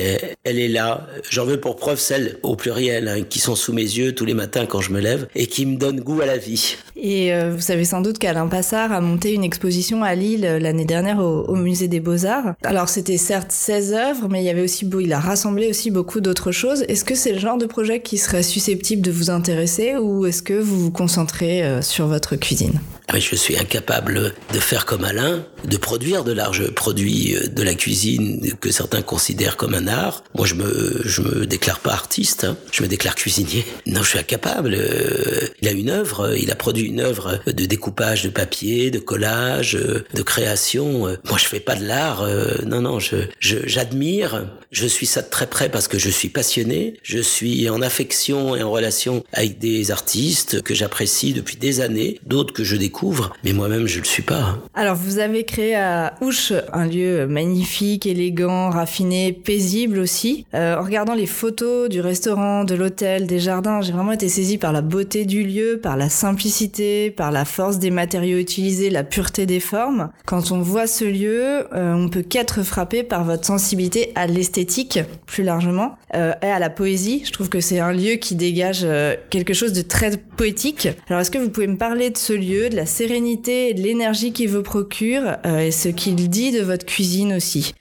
elle, 0.44 0.58
est 0.58 0.68
là. 0.68 1.06
J'en 1.30 1.44
veux 1.44 1.60
pour 1.60 1.76
preuve 1.76 1.98
celles, 1.98 2.38
au 2.42 2.56
pluriel, 2.56 3.08
hein, 3.08 3.22
qui 3.28 3.38
sont 3.38 3.54
sous 3.54 3.72
mes 3.72 3.82
yeux 3.82 4.14
tous 4.14 4.24
les 4.24 4.34
matins 4.34 4.66
quand 4.66 4.80
je 4.80 4.92
me 4.92 5.00
lève 5.00 5.26
et 5.34 5.46
qui 5.46 5.66
me 5.66 5.76
donnent 5.76 6.00
goût 6.00 6.20
à 6.20 6.26
la 6.26 6.36
vie. 6.36 6.76
Et 6.96 7.34
euh, 7.34 7.52
vous 7.54 7.60
savez 7.60 7.84
sans 7.84 8.00
doute 8.00 8.18
qu'Alain 8.18 8.46
Passard 8.46 8.92
a 8.92 9.00
monté 9.00 9.32
une 9.32 9.44
exposition 9.44 10.02
à 10.02 10.14
Lille 10.14 10.44
euh, 10.44 10.58
l'année 10.58 10.84
dernière 10.84 11.18
au, 11.18 11.54
Musée 11.56 11.88
des 11.88 12.00
Beaux-Arts. 12.00 12.54
Alors 12.64 12.88
c'était 12.88 13.16
certes 13.16 13.50
16 13.50 13.92
œuvres, 13.92 14.28
mais 14.28 14.42
il 14.42 14.46
y 14.46 14.50
avait 14.50 14.62
aussi 14.62 14.88
il 15.00 15.12
a 15.12 15.20
rassemblé 15.20 15.68
aussi 15.68 15.90
beaucoup 15.90 16.20
d'autres 16.20 16.52
choses. 16.52 16.84
Est-ce 16.88 17.04
que 17.04 17.14
c'est 17.14 17.32
le 17.32 17.38
genre 17.38 17.58
de 17.58 17.66
projet 17.66 18.00
qui 18.00 18.18
serait 18.18 18.42
susceptible 18.42 19.02
de 19.02 19.10
vous 19.10 19.30
intéresser 19.30 19.96
ou 19.96 20.26
est-ce 20.26 20.42
que 20.42 20.54
vous 20.54 20.78
vous 20.78 20.90
concentrez 20.90 21.64
sur 21.82 22.06
votre 22.06 22.36
cuisine? 22.36 22.80
Ah, 23.08 23.20
je 23.20 23.36
suis 23.36 23.56
incapable 23.56 24.34
de 24.52 24.58
faire 24.58 24.84
comme 24.84 25.04
Alain, 25.04 25.44
de 25.64 25.76
produire 25.76 26.24
de 26.24 26.32
l'art. 26.32 26.52
Je 26.52 26.64
produis 26.64 27.36
de 27.50 27.62
la 27.62 27.74
cuisine 27.74 28.15
que 28.60 28.70
certains 28.70 29.02
considèrent 29.02 29.56
comme 29.56 29.74
un 29.74 29.86
art. 29.86 30.24
Moi, 30.34 30.46
je 30.46 30.54
me, 30.54 31.02
je 31.04 31.22
me 31.22 31.46
déclare 31.46 31.80
pas 31.80 31.92
artiste, 31.92 32.44
hein. 32.44 32.56
je 32.72 32.82
me 32.82 32.88
déclare 32.88 33.14
cuisinier. 33.14 33.64
Non, 33.86 34.02
je 34.02 34.08
suis 34.10 34.18
incapable. 34.18 34.74
Euh, 34.74 35.46
il 35.62 35.68
a 35.68 35.70
une 35.70 35.90
œuvre, 35.90 36.34
il 36.36 36.50
a 36.50 36.54
produit 36.54 36.86
une 36.86 37.00
œuvre 37.00 37.40
de 37.46 37.64
découpage 37.66 38.24
de 38.24 38.28
papier, 38.28 38.90
de 38.90 38.98
collage, 38.98 39.72
de 39.74 40.22
création. 40.22 41.16
Moi, 41.24 41.38
je 41.38 41.46
fais 41.46 41.60
pas 41.60 41.76
de 41.76 41.84
l'art. 41.84 42.26
Non, 42.66 42.80
non, 42.80 42.98
je, 42.98 43.16
j'admire. 43.40 44.48
Je, 44.70 44.86
suis 44.86 45.06
ça 45.06 45.22
de 45.22 45.28
très 45.30 45.46
près 45.46 45.68
parce 45.68 45.88
que 45.88 45.98
je 45.98 46.10
suis 46.10 46.28
passionné. 46.28 46.98
Je 47.02 47.18
suis 47.18 47.70
en 47.70 47.80
affection 47.80 48.56
et 48.56 48.62
en 48.62 48.70
relation 48.70 49.24
avec 49.32 49.58
des 49.58 49.90
artistes 49.90 50.62
que 50.62 50.74
j'apprécie 50.74 51.32
depuis 51.32 51.56
des 51.56 51.80
années, 51.80 52.18
d'autres 52.26 52.52
que 52.52 52.64
je 52.64 52.76
découvre, 52.76 53.32
mais 53.44 53.52
moi-même, 53.52 53.86
je 53.86 53.98
le 53.98 54.04
suis 54.04 54.22
pas. 54.22 54.58
Alors, 54.74 54.96
vous 54.96 55.18
avez 55.18 55.44
créé 55.44 55.74
à 55.74 56.14
Ouche 56.20 56.52
un 56.72 56.86
lieu 56.86 57.26
magnifique, 57.26 58.05
élégant, 58.08 58.70
raffiné, 58.70 59.32
paisible 59.32 59.98
aussi. 59.98 60.46
Euh, 60.54 60.76
en 60.76 60.82
regardant 60.82 61.14
les 61.14 61.26
photos 61.26 61.88
du 61.88 62.00
restaurant, 62.00 62.64
de 62.64 62.74
l'hôtel, 62.74 63.26
des 63.26 63.38
jardins, 63.38 63.80
j'ai 63.80 63.92
vraiment 63.92 64.12
été 64.12 64.28
saisie 64.28 64.58
par 64.58 64.72
la 64.72 64.82
beauté 64.82 65.24
du 65.24 65.42
lieu, 65.42 65.80
par 65.82 65.96
la 65.96 66.08
simplicité, 66.08 67.10
par 67.10 67.32
la 67.32 67.44
force 67.44 67.78
des 67.78 67.90
matériaux 67.90 68.38
utilisés, 68.38 68.90
la 68.90 69.04
pureté 69.04 69.46
des 69.46 69.60
formes. 69.60 70.10
Quand 70.24 70.52
on 70.52 70.60
voit 70.60 70.86
ce 70.86 71.04
lieu, 71.04 71.66
euh, 71.74 71.94
on 71.94 72.08
peut 72.08 72.22
qu'être 72.22 72.62
frappé 72.62 73.02
par 73.02 73.24
votre 73.24 73.44
sensibilité 73.44 74.12
à 74.14 74.26
l'esthétique, 74.26 75.00
plus 75.26 75.42
largement, 75.42 75.96
euh, 76.14 76.32
et 76.40 76.46
à 76.46 76.58
la 76.58 76.70
poésie. 76.70 77.22
Je 77.24 77.32
trouve 77.32 77.48
que 77.48 77.60
c'est 77.60 77.80
un 77.80 77.92
lieu 77.92 78.14
qui 78.14 78.36
dégage 78.36 78.82
euh, 78.84 79.16
quelque 79.28 79.52
chose 79.52 79.72
de 79.72 79.82
très 79.82 80.16
poétique. 80.16 80.88
Alors, 81.08 81.20
est-ce 81.20 81.30
que 81.30 81.38
vous 81.38 81.50
pouvez 81.50 81.66
me 81.66 81.76
parler 81.76 82.10
de 82.10 82.16
ce 82.16 82.32
lieu, 82.32 82.68
de 82.68 82.76
la 82.76 82.86
sérénité 82.86 83.74
de 83.74 83.82
l'énergie 83.82 84.32
qu'il 84.32 84.48
vous 84.48 84.62
procure, 84.62 85.36
euh, 85.44 85.58
et 85.58 85.70
ce 85.70 85.88
qu'il 85.88 86.14
dit 86.28 86.52
de 86.52 86.62
votre 86.62 86.86
cuisine 86.86 87.34
aussi? 87.34 87.74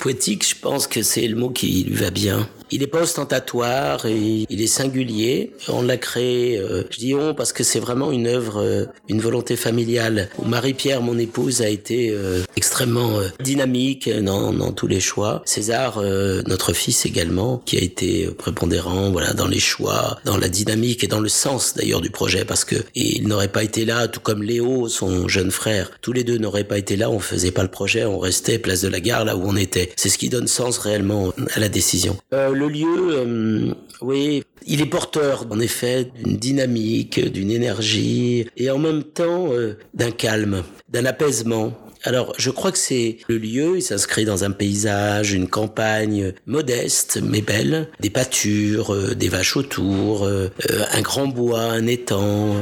Poétique, 0.00 0.48
je 0.48 0.56
pense 0.60 0.86
que 0.86 1.02
c'est 1.02 1.26
le 1.28 1.36
mot 1.36 1.50
qui 1.50 1.84
lui 1.84 1.94
va 1.94 2.10
bien. 2.10 2.48
Il 2.74 2.82
est 2.82 2.86
pas 2.86 3.02
ostentatoire 3.02 4.06
et 4.06 4.46
il 4.48 4.62
est 4.62 4.66
singulier. 4.66 5.52
On 5.68 5.82
l'a 5.82 5.98
créé, 5.98 6.56
euh, 6.56 6.84
je 6.88 6.98
dis 6.98 7.14
on 7.14 7.34
parce 7.34 7.52
que 7.52 7.64
c'est 7.64 7.78
vraiment 7.78 8.10
une 8.10 8.26
œuvre, 8.26 8.62
euh, 8.62 8.86
une 9.10 9.20
volonté 9.20 9.56
familiale. 9.56 10.30
Marie-Pierre, 10.42 11.02
mon 11.02 11.18
épouse, 11.18 11.60
a 11.60 11.68
été 11.68 12.08
euh, 12.10 12.40
extrêmement 12.56 13.20
dynamique 13.40 14.08
dans, 14.08 14.54
dans, 14.54 14.72
tous 14.72 14.86
les 14.86 15.00
choix. 15.00 15.42
César, 15.44 16.00
notre 16.46 16.72
fils 16.72 17.04
également, 17.04 17.58
qui 17.66 17.76
a 17.76 17.82
été 17.82 18.28
prépondérant, 18.28 19.10
voilà, 19.10 19.34
dans 19.34 19.46
les 19.46 19.58
choix, 19.58 20.18
dans 20.24 20.38
la 20.38 20.48
dynamique 20.48 21.04
et 21.04 21.08
dans 21.08 21.20
le 21.20 21.28
sens 21.28 21.74
d'ailleurs 21.76 22.00
du 22.00 22.08
projet, 22.08 22.46
parce 22.46 22.64
que 22.64 22.76
il 22.94 23.28
n'aurait 23.28 23.48
pas 23.48 23.64
été 23.64 23.84
là, 23.84 24.08
tout 24.08 24.20
comme 24.20 24.42
Léo, 24.42 24.88
son 24.88 25.28
jeune 25.28 25.50
frère. 25.50 25.90
Tous 26.00 26.12
les 26.12 26.24
deux 26.24 26.38
n'auraient 26.38 26.64
pas 26.64 26.78
été 26.78 26.96
là, 26.96 27.10
on 27.10 27.18
faisait 27.18 27.50
pas 27.50 27.62
le 27.62 27.70
projet, 27.70 28.06
on 28.06 28.18
restait 28.18 28.58
place 28.58 28.80
de 28.80 28.88
la 28.88 29.00
gare 29.00 29.26
là 29.26 29.36
où 29.36 29.42
on 29.44 29.56
était. 29.56 29.92
C'est 29.96 30.08
ce 30.08 30.16
qui 30.16 30.30
donne 30.30 30.48
sens 30.48 30.78
réellement 30.78 31.34
à 31.54 31.60
la 31.60 31.68
décision. 31.68 32.16
Euh, 32.32 32.61
le 32.62 32.68
lieu, 32.68 33.08
euh, 33.10 33.74
oui, 34.02 34.44
il 34.66 34.80
est 34.80 34.86
porteur 34.86 35.46
en 35.50 35.60
effet 35.60 36.08
d'une 36.22 36.36
dynamique, 36.36 37.20
d'une 37.20 37.50
énergie 37.50 38.46
et 38.56 38.70
en 38.70 38.78
même 38.78 39.02
temps 39.02 39.52
euh, 39.52 39.78
d'un 39.94 40.10
calme, 40.10 40.62
d'un 40.88 41.04
apaisement. 41.04 41.72
Alors, 42.04 42.32
je 42.36 42.50
crois 42.50 42.72
que 42.72 42.78
c'est 42.78 43.18
le 43.28 43.38
lieu, 43.38 43.76
il 43.76 43.82
s'inscrit 43.82 44.24
dans 44.24 44.42
un 44.42 44.50
paysage, 44.50 45.32
une 45.32 45.46
campagne 45.46 46.32
modeste 46.46 47.20
mais 47.22 47.42
belle, 47.42 47.90
des 48.00 48.10
pâtures, 48.10 48.92
euh, 48.92 49.14
des 49.14 49.28
vaches 49.28 49.56
autour, 49.56 50.24
euh, 50.24 50.48
un 50.92 51.00
grand 51.00 51.28
bois, 51.28 51.60
un 51.60 51.86
étang, 51.86 52.56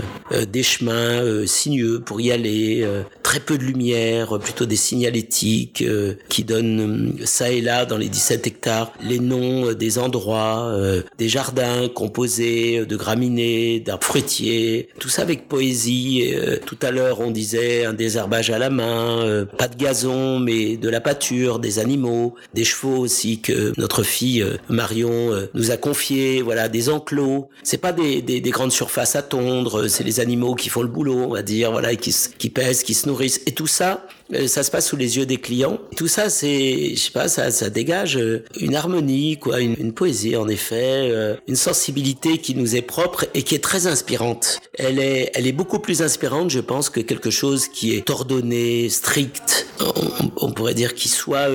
des 0.47 0.63
chemins 0.63 1.47
sinueux 1.47 2.01
pour 2.01 2.21
y 2.21 2.31
aller, 2.31 2.87
très 3.23 3.41
peu 3.41 3.57
de 3.57 3.65
lumière, 3.65 4.39
plutôt 4.39 4.67
des 4.67 4.77
signalétiques 4.77 5.85
qui 6.29 6.45
donnent 6.45 7.17
ça 7.25 7.51
et 7.51 7.61
là 7.61 7.87
dans 7.87 7.97
les 7.97 8.09
17 8.09 8.47
hectares 8.47 8.93
les 9.03 9.19
noms 9.19 9.73
des 9.73 9.99
endroits, 9.99 10.75
des 11.19 11.29
jardins 11.29 11.89
composés 11.91 12.87
de 12.87 12.97
graminées, 12.97 13.81
d'arbres 13.81 14.05
fruitiers, 14.05 14.89
tout 14.99 15.09
ça 15.09 15.23
avec 15.23 15.49
poésie. 15.49 16.35
tout 16.67 16.79
à 16.83 16.91
l'heure, 16.91 17.21
on 17.21 17.31
disait 17.31 17.85
un 17.85 17.93
désherbage 17.93 18.51
à 18.51 18.59
la 18.59 18.71
main, 18.71 19.25
euh, 19.25 19.45
pas 19.45 19.69
de 19.69 19.77
gazon, 19.77 20.39
mais 20.39 20.77
de 20.77 20.89
la 20.89 21.01
pâture, 21.01 21.59
des 21.59 21.79
animaux, 21.79 22.35
des 22.55 22.65
chevaux 22.65 22.97
aussi 22.97 23.41
que 23.41 23.73
notre 23.79 24.03
fille 24.03 24.43
euh, 24.43 24.57
Marion 24.69 25.33
euh, 25.33 25.51
nous 25.55 25.71
a 25.71 25.77
confié, 25.77 26.43
voilà, 26.43 26.69
des 26.69 26.89
enclos. 26.89 27.49
C'est 27.63 27.79
pas 27.79 27.93
des, 27.93 28.23
des, 28.23 28.41
des, 28.41 28.51
grandes 28.51 28.73
surfaces 28.73 29.17
à 29.17 29.23
tondre, 29.23 29.89
c'est 29.89 30.05
les 30.05 30.21
animaux 30.21 30.55
qui 30.55 30.69
font 30.69 30.83
le 30.83 30.89
boulot, 30.89 31.17
on 31.17 31.33
va 31.33 31.43
dire, 31.43 31.73
voilà, 31.73 31.95
qui, 31.97 32.15
qui 32.39 32.51
pèsent, 32.51 32.83
qui 32.83 32.95
se 32.95 33.09
nourrissent. 33.09 33.41
Et 33.47 33.53
tout 33.53 33.67
ça, 33.67 34.07
euh, 34.11 34.20
ça 34.47 34.63
se 34.63 34.71
passe 34.71 34.89
sous 34.89 34.97
les 34.97 35.17
yeux 35.17 35.27
des 35.27 35.37
clients. 35.39 35.79
Tout 35.97 36.09
ça, 36.09 36.31
c'est, 36.31 36.95
je 36.95 37.01
sais 37.01 37.11
pas, 37.11 37.29
ça, 37.29 37.51
ça 37.51 37.71
dégage 37.71 38.17
euh, 38.17 38.45
une 38.59 38.75
harmonie, 38.75 39.39
quoi, 39.39 39.61
une, 39.61 39.75
une 39.79 39.93
poésie 39.93 40.37
en 40.37 40.49
effet, 40.49 41.09
euh, 41.11 41.37
une 41.49 41.57
sensibilité 41.57 42.39
qui 42.39 42.55
nous 42.55 42.77
est 42.77 42.83
propre 42.83 43.27
et 43.35 43.43
qui 43.43 43.55
est 43.55 43.63
très 43.65 43.87
inspirante. 43.87 44.61
Elle 44.75 44.99
est, 44.99 45.31
elle 45.35 45.47
est 45.47 45.53
beaucoup 45.53 45.79
plus 45.79 46.03
inspirante, 46.03 46.51
je 46.51 46.61
pense, 46.61 46.91
que 46.91 47.01
quelque 47.01 47.31
chose 47.31 47.69
qui 47.69 47.95
est 47.95 48.11
ordonné, 48.11 48.89
strict. 48.89 49.67
On, 49.81 50.31
on 50.49 50.53
pourrait 50.53 50.75
dire 50.75 50.95
qu'il 50.95 51.11
soit 51.11 51.49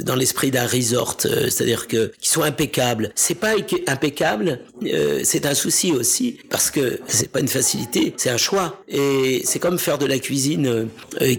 dans 0.00 0.14
l'esprit 0.14 0.50
d'un 0.50 0.66
resort, 0.66 1.16
c'est-à-dire 1.20 1.88
que 1.88 2.12
qu'il 2.18 2.28
soit 2.28 2.46
impeccable. 2.46 3.12
C'est 3.14 3.34
pas 3.34 3.54
impeccable, 3.86 4.60
c'est 5.24 5.46
un 5.46 5.54
souci 5.54 5.92
aussi 5.92 6.38
parce 6.48 6.70
que 6.70 7.00
c'est 7.06 7.30
pas 7.30 7.40
une 7.40 7.48
facilité, 7.48 8.14
c'est 8.16 8.30
un 8.30 8.36
choix. 8.36 8.82
Et 8.88 9.42
c'est 9.44 9.58
comme 9.58 9.78
faire 9.78 9.98
de 9.98 10.06
la 10.06 10.18
cuisine 10.18 10.88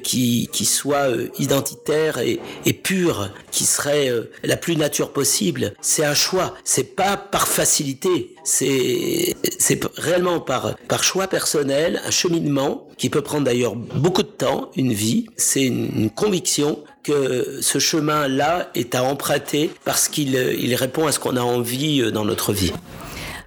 qui 0.04 0.50
qui 0.52 0.66
soit 0.78 1.10
euh, 1.10 1.28
identitaire 1.40 2.20
et, 2.20 2.40
et 2.66 2.74
pure, 2.74 3.30
qui 3.52 3.66
serait 3.66 4.10
euh, 4.10 4.32
la 4.44 4.58
plus 4.58 4.76
nature 4.78 5.12
possible. 5.12 5.74
C'est 5.82 6.06
un 6.06 6.14
choix. 6.14 6.54
C'est 6.64 6.96
pas 6.96 7.18
par 7.18 7.48
facilité. 7.48 8.36
C'est 8.44 9.36
c'est 9.60 9.80
réellement 9.98 10.40
par 10.40 10.76
par 10.88 11.04
choix 11.04 11.28
personnel, 11.28 12.02
un 12.06 12.12
cheminement 12.12 12.88
qui 12.98 13.10
peut 13.10 13.22
prendre 13.22 13.46
d'ailleurs 13.46 13.76
beaucoup 13.76 14.24
de 14.24 14.28
temps, 14.28 14.72
une 14.76 14.94
vie. 14.94 15.28
C'est 15.38 15.64
une, 15.64 16.10
conviction 16.10 16.84
que 17.04 17.60
ce 17.62 17.80
chemin-là 17.80 18.70
est 18.76 18.96
à 18.96 19.04
emprunter 19.04 19.72
parce 19.86 20.08
qu'il 20.08 20.36
il 20.36 20.76
répond 20.76 21.08
à 21.08 21.12
ce 21.12 21.20
qu'on 21.20 21.36
a 21.36 21.42
envie 21.42 22.02
euh, 22.02 22.12
dans 22.12 22.26
notre 22.26 22.54
vie. 22.54 22.74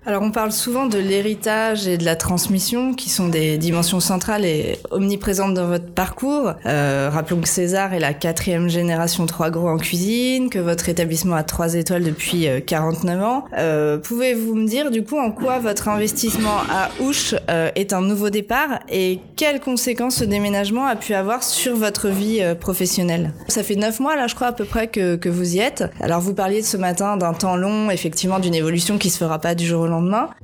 Alors 0.06 0.22
on 0.22 0.30
parle 0.30 0.50
souvent 0.50 0.86
de 0.86 0.96
l'héritage 0.96 1.86
et 1.86 1.98
de 1.98 2.06
la 2.06 2.16
transmission 2.16 2.94
qui 2.94 3.10
sont 3.10 3.28
des 3.28 3.58
dimensions 3.58 4.00
centrales 4.00 4.46
et 4.46 4.78
omniprésentes 4.90 5.52
dans 5.52 5.66
votre 5.66 5.92
parcours. 5.92 6.54
Euh, 6.64 7.10
rappelons 7.12 7.42
que 7.42 7.48
César 7.48 7.92
est 7.92 7.98
la 7.98 8.14
quatrième 8.14 8.70
génération 8.70 9.26
trois 9.26 9.50
gros 9.50 9.68
en 9.68 9.76
cuisine, 9.76 10.48
que 10.48 10.58
votre 10.58 10.88
établissement 10.88 11.36
a 11.36 11.42
trois 11.42 11.74
étoiles 11.74 12.02
depuis 12.02 12.48
49 12.66 13.18
euh, 13.20 13.24
ans. 13.24 13.44
Euh, 13.58 13.98
Pouvez-vous 13.98 14.54
me 14.54 14.66
dire 14.66 14.90
du 14.90 15.04
coup 15.04 15.18
en 15.18 15.32
quoi 15.32 15.58
votre 15.58 15.88
investissement 15.88 16.56
à 16.70 16.88
Ouche 17.02 17.34
est 17.74 17.92
un 17.92 18.00
nouveau 18.00 18.30
départ 18.30 18.80
et 18.88 19.20
quelles 19.36 19.60
conséquences 19.60 20.16
ce 20.16 20.24
déménagement 20.24 20.86
a 20.86 20.96
pu 20.96 21.12
avoir 21.12 21.42
sur 21.42 21.76
votre 21.76 22.08
vie 22.08 22.42
professionnelle? 22.58 23.34
Ça 23.48 23.62
fait 23.62 23.76
neuf 23.76 24.00
mois 24.00 24.16
là 24.16 24.28
je 24.28 24.34
crois 24.34 24.48
à 24.48 24.52
peu 24.52 24.64
près 24.64 24.86
que, 24.88 25.28
vous 25.28 25.56
y 25.56 25.58
êtes. 25.58 25.84
Alors 26.00 26.20
vous 26.20 26.34
parliez 26.34 26.62
ce 26.62 26.78
matin 26.78 27.18
d'un 27.18 27.34
temps 27.34 27.56
long, 27.56 27.90
effectivement 27.90 28.38
d'une 28.38 28.54
évolution 28.54 28.96
qui 28.96 29.10
se 29.10 29.18
fera 29.18 29.38
pas 29.38 29.54
du 29.54 29.66
jour 29.66 29.82
au 29.82 29.89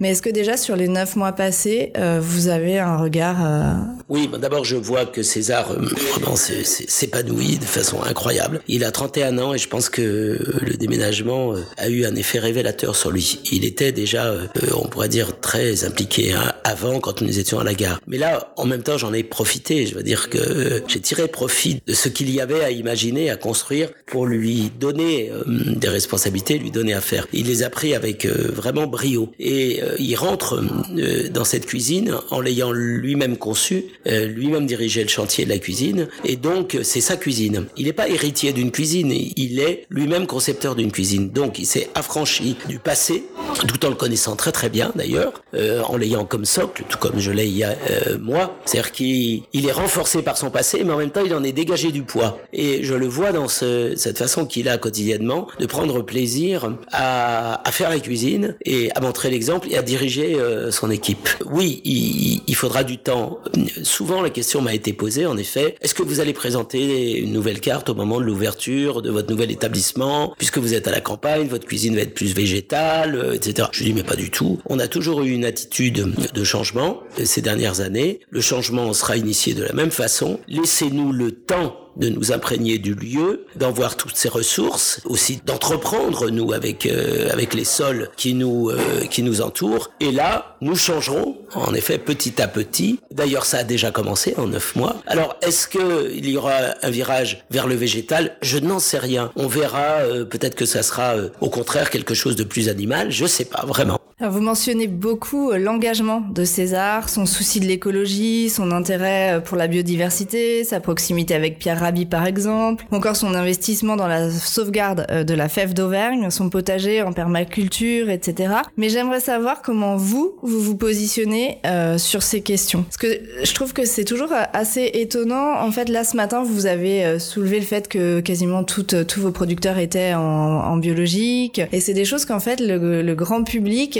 Mais 0.01 0.11
est-ce 0.11 0.23
que 0.23 0.31
déjà 0.31 0.57
sur 0.57 0.77
les 0.77 0.89
neuf 0.89 1.17
mois 1.17 1.33
passés, 1.33 1.93
euh, 1.97 2.21
vous 2.23 2.49
avez 2.49 2.79
un 2.79 2.97
regard 2.97 3.37
euh... 3.45 3.75
Oui, 4.09 4.29
bah, 4.31 4.39
d'abord 4.39 4.65
je 4.65 4.77
vois 4.77 5.07
que 5.07 5.23
César 5.23 5.71
euh, 5.71 5.77
vraiment 6.13 6.37
s'épanouit 6.37 7.59
de 7.59 7.65
façon 7.65 8.03
incroyable. 8.03 8.61
Il 8.69 8.85
a 8.85 8.91
31 8.91 9.39
ans 9.39 9.55
et 9.55 9.59
je 9.59 9.69
pense 9.69 9.89
que 9.89 10.39
le 10.61 10.75
déménagement 10.77 11.55
a 11.77 11.89
eu 11.89 12.05
un 12.05 12.15
effet 12.15 12.39
révélateur 12.39 12.97
sur 12.97 13.11
lui. 13.11 13.41
Il 13.53 13.65
était 13.65 13.93
déjà, 13.93 14.35
on 14.75 14.89
pourrait 14.89 15.09
dire, 15.09 15.41
très 15.41 15.85
impliqué 15.85 16.33
hein, 16.33 16.53
avant 16.65 17.01
quand 17.01 17.23
nous 17.23 17.39
étions 17.39 17.59
à 17.59 17.65
la 17.65 17.75
gare. 17.75 18.01
Mais 18.07 18.19
là, 18.19 18.53
en 18.57 18.65
même 18.65 18.83
temps, 18.83 18.99
j'en 18.99 19.13
ai 19.13 19.23
profité. 19.23 19.87
Je 19.87 19.95
veux 19.95 20.03
dire 20.03 20.31
que 20.31 20.83
j'ai 20.89 21.01
tiré 21.01 21.29
profit 21.29 21.81
de 21.87 21.93
ce 21.93 22.09
qu'il 22.09 22.31
y 22.31 22.41
avait 22.41 22.63
à 22.63 22.71
imaginer, 22.71 23.31
à 23.31 23.37
construire 23.37 23.91
pour 24.07 24.27
lui 24.27 24.71
donner 24.79 25.31
des 25.47 25.89
responsabilités, 25.89 26.59
lui 26.59 26.71
donner 26.71 26.95
à 26.95 27.01
faire. 27.01 27.27
Il 27.33 27.47
les 27.47 27.63
a 27.63 27.71
pris 27.71 27.95
avec 27.95 28.27
vraiment 28.27 28.87
brio 28.87 29.33
et 29.39 29.83
euh, 29.83 29.97
il 29.99 30.15
rentre 30.17 30.63
euh, 30.97 31.29
dans 31.29 31.45
cette 31.45 31.67
cuisine 31.67 32.15
en 32.31 32.41
l'ayant 32.41 32.73
lui-même 32.73 33.37
conçu, 33.37 33.87
euh, 34.07 34.27
lui-même 34.27 34.67
dirigé 34.67 35.03
le 35.03 35.09
chantier 35.09 35.45
de 35.45 35.51
la 35.51 35.59
cuisine 35.59 36.09
et 36.25 36.37
donc 36.37 36.79
c'est 36.83 37.01
sa 37.01 37.17
cuisine. 37.17 37.67
Il 37.77 37.87
n'est 37.87 37.93
pas 37.93 38.09
héritier 38.09 38.53
d'une 38.53 38.71
cuisine, 38.71 39.13
il 39.13 39.61
est 39.61 39.87
lui-même 39.91 40.27
concepteur 40.27 40.75
d'une 40.75 40.93
cuisine. 40.93 41.31
Donc 41.31 41.59
il 41.59 41.67
s'est 41.67 41.89
affranchi 41.95 42.57
du 42.69 42.79
passé 42.79 43.25
tout 43.65 43.85
en 43.87 43.89
le 43.89 43.95
connaissant 43.95 44.37
très 44.37 44.53
très 44.53 44.69
bien 44.69 44.93
d'ailleurs 44.95 45.43
euh, 45.55 45.83
en 45.83 45.97
l'ayant 45.97 46.25
comme 46.25 46.45
socle, 46.45 46.85
tout 46.89 46.99
comme 46.99 47.19
je 47.19 47.31
l'ai 47.31 47.65
euh, 47.65 48.19
moi. 48.21 48.59
C'est-à-dire 48.65 48.93
qu'il 48.93 49.43
il 49.53 49.67
est 49.67 49.73
renforcé 49.73 50.23
par 50.23 50.37
son 50.37 50.51
passé, 50.51 50.83
mais 50.85 50.93
en 50.93 50.99
même 50.99 51.11
temps, 51.11 51.23
il 51.25 51.35
en 51.35 51.43
est 51.43 51.53
dégagé 51.53 51.93
du 51.93 52.03
poids. 52.03 52.39
Et 52.53 52.83
je 52.83 52.95
le 52.95 53.07
vois 53.07 53.33
dans 53.33 53.49
ce, 53.49 53.95
cette 53.97 54.19
façon 54.19 54.47
qu'il 54.47 54.69
a 54.69 54.79
quotidiennement 54.79 55.49
de 55.59 55.67
prendre 55.67 56.03
plaisir 56.03 56.75
à, 56.93 57.67
à, 57.67 57.73
faire 57.73 57.91
la 57.91 58.01
cuisine 58.01 58.57
et 58.65 58.91
à 58.95 59.01
montrer 59.01 59.26
l'exemple 59.29 59.69
et 59.71 59.77
à 59.77 59.83
diriger 59.83 60.37
euh, 60.37 60.71
son 60.71 60.91
équipe. 60.91 61.29
Oui, 61.45 61.81
il, 61.85 62.43
il, 62.47 62.55
faudra 62.55 62.85
du 62.85 62.99
temps. 62.99 63.41
Souvent, 63.83 64.23
la 64.23 64.31
question 64.31 64.61
m'a 64.61 64.75
été 64.75 64.93
posée, 64.93 65.27
en 65.27 65.37
effet, 65.37 65.77
est-ce 65.81 65.95
que 65.95 66.03
vous 66.03 66.21
allez 66.21 66.33
présenter 66.33 67.19
une 67.19 67.33
nouvelle 67.33 67.61
carte 67.61 67.89
au 67.89 67.95
moment 67.95 68.19
de 68.21 68.25
l'ouverture 68.25 69.03
de 69.03 69.11
votre 69.11 69.31
nouvel 69.31 69.51
établissement, 69.51 70.35
puisque 70.39 70.59
vous 70.59 70.75
êtes 70.75 70.89
à 70.89 70.91
la 70.91 71.01
campagne, 71.01 71.47
votre 71.49 71.67
cuisine 71.67 71.95
va 71.95 72.03
être 72.03 72.15
plus 72.15 72.35
végétale, 72.35 73.33
etc. 73.35 73.69
Je 73.73 73.85
dis 73.85 73.93
mais 73.93 74.03
pas 74.03 74.17
du 74.17 74.31
tout. 74.31 74.59
On 74.67 74.79
a 74.79 74.89
toujours 74.89 75.23
eu 75.23 75.31
une 75.31 75.45
attitude 75.45 76.13
de 76.33 76.45
changement 76.45 77.01
ces 77.25 77.43
dernières 77.43 77.81
années. 77.81 78.21
Le 78.31 78.41
changement 78.41 78.93
sera 78.93 79.17
initié 79.17 79.55
de 79.55 79.63
la 79.63 79.73
même 79.73 79.91
façon. 79.91 80.41
Laissez-nous 80.49 81.13
le 81.13 81.33
temps 81.33 81.86
de 81.97 82.09
nous 82.09 82.33
imprégner 82.33 82.79
du 82.79 82.95
lieu, 82.95 83.47
d'en 83.57 83.71
voir 83.71 83.97
toutes 83.97 84.17
ces 84.17 84.29
ressources, 84.29 85.01
aussi 85.05 85.41
d'entreprendre 85.45 86.31
nous 86.31 86.53
avec 86.53 86.87
euh, 86.87 87.31
avec 87.33 87.55
les 87.55 87.65
sols 87.65 88.11
qui 88.17 88.35
nous 88.35 88.71
euh, 88.71 88.79
qui 89.11 89.23
nous 89.23 89.41
entourent. 89.41 89.91
Et 90.01 90.13
là, 90.13 90.57
nous 90.61 90.77
changerons 90.77 91.37
en 91.55 91.75
effet 91.75 91.99
petit 91.99 92.41
à 92.41 92.49
petit. 92.49 93.01
D'ailleurs, 93.11 93.45
ça 93.45 93.59
a 93.59 93.65
déjà 93.65 93.91
commencé 93.91 94.35
en 94.37 94.47
neuf 94.47 94.77
mois. 94.77 94.97
Alors, 95.07 95.37
est-ce 95.43 95.69
que 95.69 96.13
il 96.13 96.29
y 96.29 96.37
aura 96.37 96.57
un 96.83 96.91
virage 96.91 97.45
vers 97.51 97.67
le 97.67 97.75
végétal? 97.75 98.37
Je 98.43 98.59
n'en 98.59 98.79
sais 98.79 98.99
rien. 98.99 99.33
On 99.37 99.47
verra. 99.47 100.01
Euh, 100.01 100.25
peut-être 100.25 100.55
que 100.55 100.67
ça 100.67 100.83
sera 100.83 101.15
au 101.41 101.51
contraire 101.51 101.91
quelque 101.91 102.15
chose 102.15 102.37
de 102.37 102.45
plus 102.45 102.69
animal. 102.69 103.11
Je 103.11 103.27
sais 103.27 103.45
pas 103.45 103.65
vraiment. 103.67 103.99
Alors 104.19 104.33
vous 104.33 104.41
mentionnez 104.41 104.87
beaucoup 104.87 105.53
l'engagement 105.53 106.21
de 106.21 106.45
César, 106.45 107.11
son 107.11 107.27
souci 107.27 107.61
de 107.61 107.67
l'écologie, 107.67 108.49
son 108.49 108.71
intérêt 108.71 109.43
pour 109.45 109.59
la 109.59 109.67
biodiversité, 109.67 110.65
sa 110.65 110.81
proximité 110.81 111.35
avec 111.35 111.59
Pierre 111.59 111.86
par 112.07 112.27
exemple, 112.27 112.85
encore 112.91 113.17
son 113.17 113.35
investissement 113.35 113.97
dans 113.97 114.07
la 114.07 114.31
sauvegarde 114.31 115.07
euh, 115.11 115.25
de 115.25 115.35
la 115.35 115.49
fève 115.49 115.75
d'Auvergne, 115.75 116.31
son 116.31 116.51
potager 116.51 117.03
en 117.03 117.13
permaculture, 117.13 118.11
etc. 118.11 118.55
Mais 118.77 118.89
j'aimerais 118.89 119.21
savoir 119.21 119.63
comment 119.63 119.97
vous, 119.97 120.35
vous 120.43 120.61
vous 120.61 120.77
positionnez 120.77 121.59
euh, 121.67 121.99
sur 121.99 122.23
ces 122.23 122.41
questions. 122.41 122.83
Parce 122.83 122.97
que 122.97 123.21
je 123.43 123.55
trouve 123.55 123.73
que 123.73 123.85
c'est 123.85 124.05
toujours 124.05 124.31
assez 124.53 124.91
étonnant. 124.95 125.61
En 125.61 125.71
fait, 125.71 125.89
là, 125.89 126.05
ce 126.05 126.17
matin, 126.17 126.43
vous 126.43 126.67
avez 126.67 127.05
euh, 127.05 127.19
soulevé 127.19 127.61
le 127.61 127.65
fait 127.65 127.89
que 127.89 128.21
quasiment 128.21 128.65
tous 128.65 129.21
vos 129.21 129.31
producteurs 129.31 129.79
étaient 129.79 130.15
en, 130.15 130.21
en 130.21 130.77
biologique. 130.77 131.61
Et 131.73 131.81
c'est 131.81 131.95
des 131.95 132.05
choses 132.05 132.25
qu'en 132.25 132.41
fait, 132.41 132.61
le, 132.61 133.03
le, 133.03 133.15
grand 133.15 133.45
public 133.45 133.99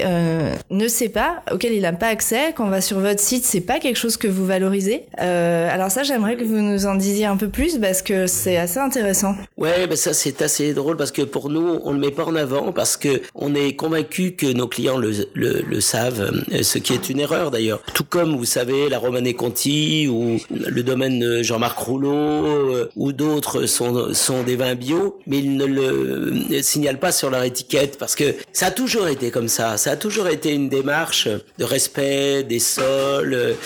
ne 0.71 0.89
sait 0.89 1.09
pas, 1.09 1.43
auxquelles 1.51 1.73
il 1.73 1.83
n'a 1.83 1.93
pas 1.93 2.09
accès. 2.09 2.53
Quand 2.55 2.67
on 2.67 2.71
va 2.71 2.81
sur 2.81 3.01
votre 3.01 3.21
site, 3.21 3.45
c'est 3.45 3.61
pas 3.61 3.79
quelque 3.79 3.97
chose 3.97 4.17
que 4.17 4.29
vous 4.29 4.45
valorisez. 4.45 5.05
alors 5.19 5.91
ça, 5.91 6.03
j'aimerais 6.03 6.37
que 6.37 6.45
vous 6.45 6.61
nous 6.61 6.87
en 6.87 6.95
disiez 6.97 7.25
un 7.25 7.37
peu 7.37 7.49
plus 7.49 7.76
parce 7.79 8.03
que 8.03 8.27
c'est 8.27 8.57
assez 8.57 8.79
intéressant. 8.79 9.35
Ouais, 9.57 9.87
ben 9.87 9.97
ça 9.97 10.13
c'est 10.13 10.43
assez 10.43 10.75
drôle 10.75 10.97
parce 10.97 11.11
que 11.11 11.23
pour 11.23 11.51
nous, 11.51 11.81
on 11.85 11.93
le 11.93 11.99
met 11.99 12.11
pas 12.11 12.25
en 12.25 12.35
avant 12.35 12.73
parce 12.73 12.97
que 12.97 13.23
on 13.35 13.55
est 13.55 13.75
convaincu 13.75 14.33
que 14.33 14.47
nos 14.47 14.67
clients 14.69 14.99
le, 14.99 15.13
le, 15.35 15.63
le, 15.63 15.81
savent, 15.81 16.31
euh, 16.53 16.63
ce 16.63 16.79
qui 16.79 16.93
est 16.93 17.09
une 17.09 17.21
erreur 17.21 17.51
d'ailleurs. 17.51 17.83
Tout 17.95 18.05
comme 18.05 18.37
vous 18.37 18.45
savez 18.45 18.89
la 18.89 18.99
Romanée 18.99 19.35
Conti 19.35 20.09
ou 20.09 20.39
le 20.51 20.83
domaine 20.83 21.43
Jean-Marc 21.43 21.79
Rouleau 21.79 22.15
euh, 22.15 22.91
ou 22.97 23.13
d'autres 23.13 23.67
sont 23.67 24.13
sont 24.15 24.43
des 24.43 24.57
vins 24.57 24.75
bio, 24.75 25.19
mais 25.27 25.39
ils 25.39 25.57
ne 25.57 25.65
le 25.65 26.63
signalent 26.63 26.99
pas 26.99 27.13
sur 27.13 27.31
leur 27.31 27.43
étiquette 27.43 27.99
parce 27.99 28.15
que 28.15 28.35
ça 28.53 28.67
a 28.67 28.71
toujours 28.71 29.09
été 29.09 29.31
comme 29.31 29.49
ça. 29.49 29.77
Ça 29.77 29.93
a 29.93 29.97
toujours 29.97 30.29
été 30.29 30.53
une 30.53 30.69
démarche 30.69 31.29
de 31.59 31.65
respect 31.65 32.43
des 32.43 32.59
sols, 32.59 33.57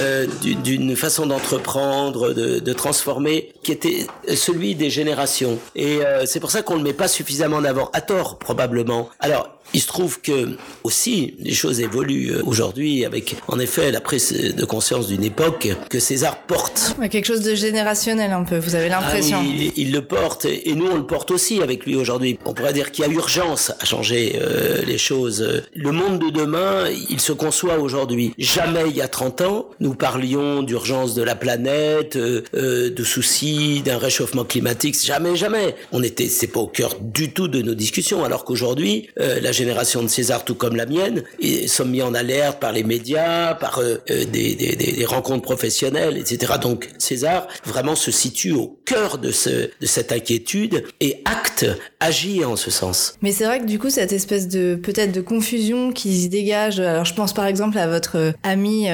euh, 0.00 0.26
d'une 0.62 0.96
façon 0.96 1.26
d'entreprendre, 1.26 2.32
de, 2.32 2.58
de 2.58 2.72
transformer 2.72 3.52
qui 3.66 3.72
était 3.72 4.06
celui 4.36 4.76
des 4.76 4.90
générations. 4.90 5.58
Et 5.74 5.96
euh, 5.96 6.24
c'est 6.24 6.38
pour 6.38 6.52
ça 6.52 6.62
qu'on 6.62 6.74
ne 6.74 6.78
le 6.78 6.84
met 6.84 6.92
pas 6.92 7.08
suffisamment 7.08 7.56
en 7.56 7.64
avant, 7.64 7.90
à 7.94 8.00
tort 8.00 8.38
probablement. 8.38 9.08
Alors, 9.18 9.55
il 9.74 9.80
se 9.80 9.86
trouve 9.86 10.20
que 10.20 10.56
aussi 10.84 11.34
les 11.40 11.52
choses 11.52 11.80
évoluent 11.80 12.32
euh, 12.32 12.42
aujourd'hui 12.44 13.04
avec 13.04 13.36
en 13.48 13.58
effet 13.58 13.90
la 13.90 14.00
prise 14.00 14.32
de 14.32 14.64
conscience 14.64 15.08
d'une 15.08 15.24
époque 15.24 15.68
que 15.90 15.98
César 15.98 16.42
porte. 16.42 16.96
quelque 17.10 17.26
chose 17.26 17.40
de 17.40 17.54
générationnel 17.54 18.32
un 18.32 18.44
peu, 18.44 18.58
vous 18.58 18.74
avez 18.74 18.88
l'impression. 18.88 19.38
Ah, 19.40 19.72
il, 19.76 19.92
le 19.92 20.02
porte 20.02 20.46
et 20.46 20.74
nous 20.74 20.86
on 20.86 20.96
le 20.96 21.06
porte 21.06 21.30
aussi 21.30 21.60
avec 21.62 21.84
lui 21.84 21.96
aujourd'hui. 21.96 22.38
On 22.44 22.54
pourrait 22.54 22.72
dire 22.72 22.92
qu'il 22.92 23.04
y 23.04 23.08
a 23.08 23.10
urgence 23.10 23.72
à 23.80 23.84
changer 23.84 24.38
euh, 24.40 24.82
les 24.86 24.98
choses. 24.98 25.62
Le 25.74 25.92
monde 25.92 26.18
de 26.18 26.30
demain, 26.30 26.84
il 27.10 27.20
se 27.20 27.32
conçoit 27.32 27.78
aujourd'hui. 27.78 28.32
Jamais 28.38 28.84
il 28.88 28.96
y 28.96 29.02
a 29.02 29.08
30 29.08 29.40
ans, 29.42 29.68
nous 29.80 29.94
parlions 29.94 30.62
d'urgence 30.62 31.14
de 31.14 31.22
la 31.22 31.34
planète, 31.34 32.16
euh, 32.16 32.42
de 32.52 33.04
soucis 33.04 33.82
d'un 33.84 33.98
réchauffement 33.98 34.44
climatique. 34.44 34.96
Jamais, 35.02 35.36
jamais. 35.36 35.74
On 35.92 36.02
était, 36.02 36.28
c'est 36.28 36.46
pas 36.46 36.60
au 36.60 36.66
cœur 36.66 36.96
du 37.00 37.32
tout 37.32 37.48
de 37.48 37.62
nos 37.62 37.74
discussions. 37.74 38.24
Alors 38.24 38.44
qu'aujourd'hui, 38.44 39.08
la 39.16 39.52
génération 39.56 40.02
de 40.02 40.08
César, 40.08 40.44
tout 40.44 40.54
comme 40.54 40.76
la 40.76 40.86
mienne, 40.86 41.24
ils 41.40 41.68
sont 41.68 41.84
mis 41.84 42.02
en 42.02 42.14
alerte 42.14 42.60
par 42.60 42.72
les 42.72 42.84
médias, 42.84 43.54
par 43.54 43.78
euh, 43.78 43.96
euh, 44.10 44.24
des, 44.24 45.04
rencontres 45.06 45.42
professionnelles, 45.42 46.18
etc. 46.18 46.54
Donc 46.60 46.88
César 46.98 47.46
vraiment 47.64 47.94
se 47.94 48.10
situe 48.10 48.52
au 48.52 48.78
cœur 48.84 49.18
de, 49.18 49.30
ce, 49.30 49.50
de 49.80 49.86
cette 49.86 50.12
inquiétude 50.12 50.84
et 51.00 51.22
acte, 51.24 51.66
agit 52.00 52.44
en 52.44 52.56
ce 52.56 52.70
sens. 52.70 53.14
Mais 53.22 53.32
c'est 53.32 53.44
vrai 53.44 53.60
que 53.60 53.66
du 53.66 53.78
coup, 53.78 53.90
cette 53.90 54.12
espèce 54.12 54.48
de 54.48 54.74
peut-être 54.74 55.12
de 55.12 55.20
confusion 55.20 55.92
qui 55.92 56.22
se 56.22 56.28
dégage, 56.28 56.80
alors 56.80 57.04
je 57.04 57.14
pense 57.14 57.32
par 57.32 57.46
exemple 57.46 57.78
à 57.78 57.86
votre 57.86 58.16
euh, 58.16 58.32
ami 58.42 58.88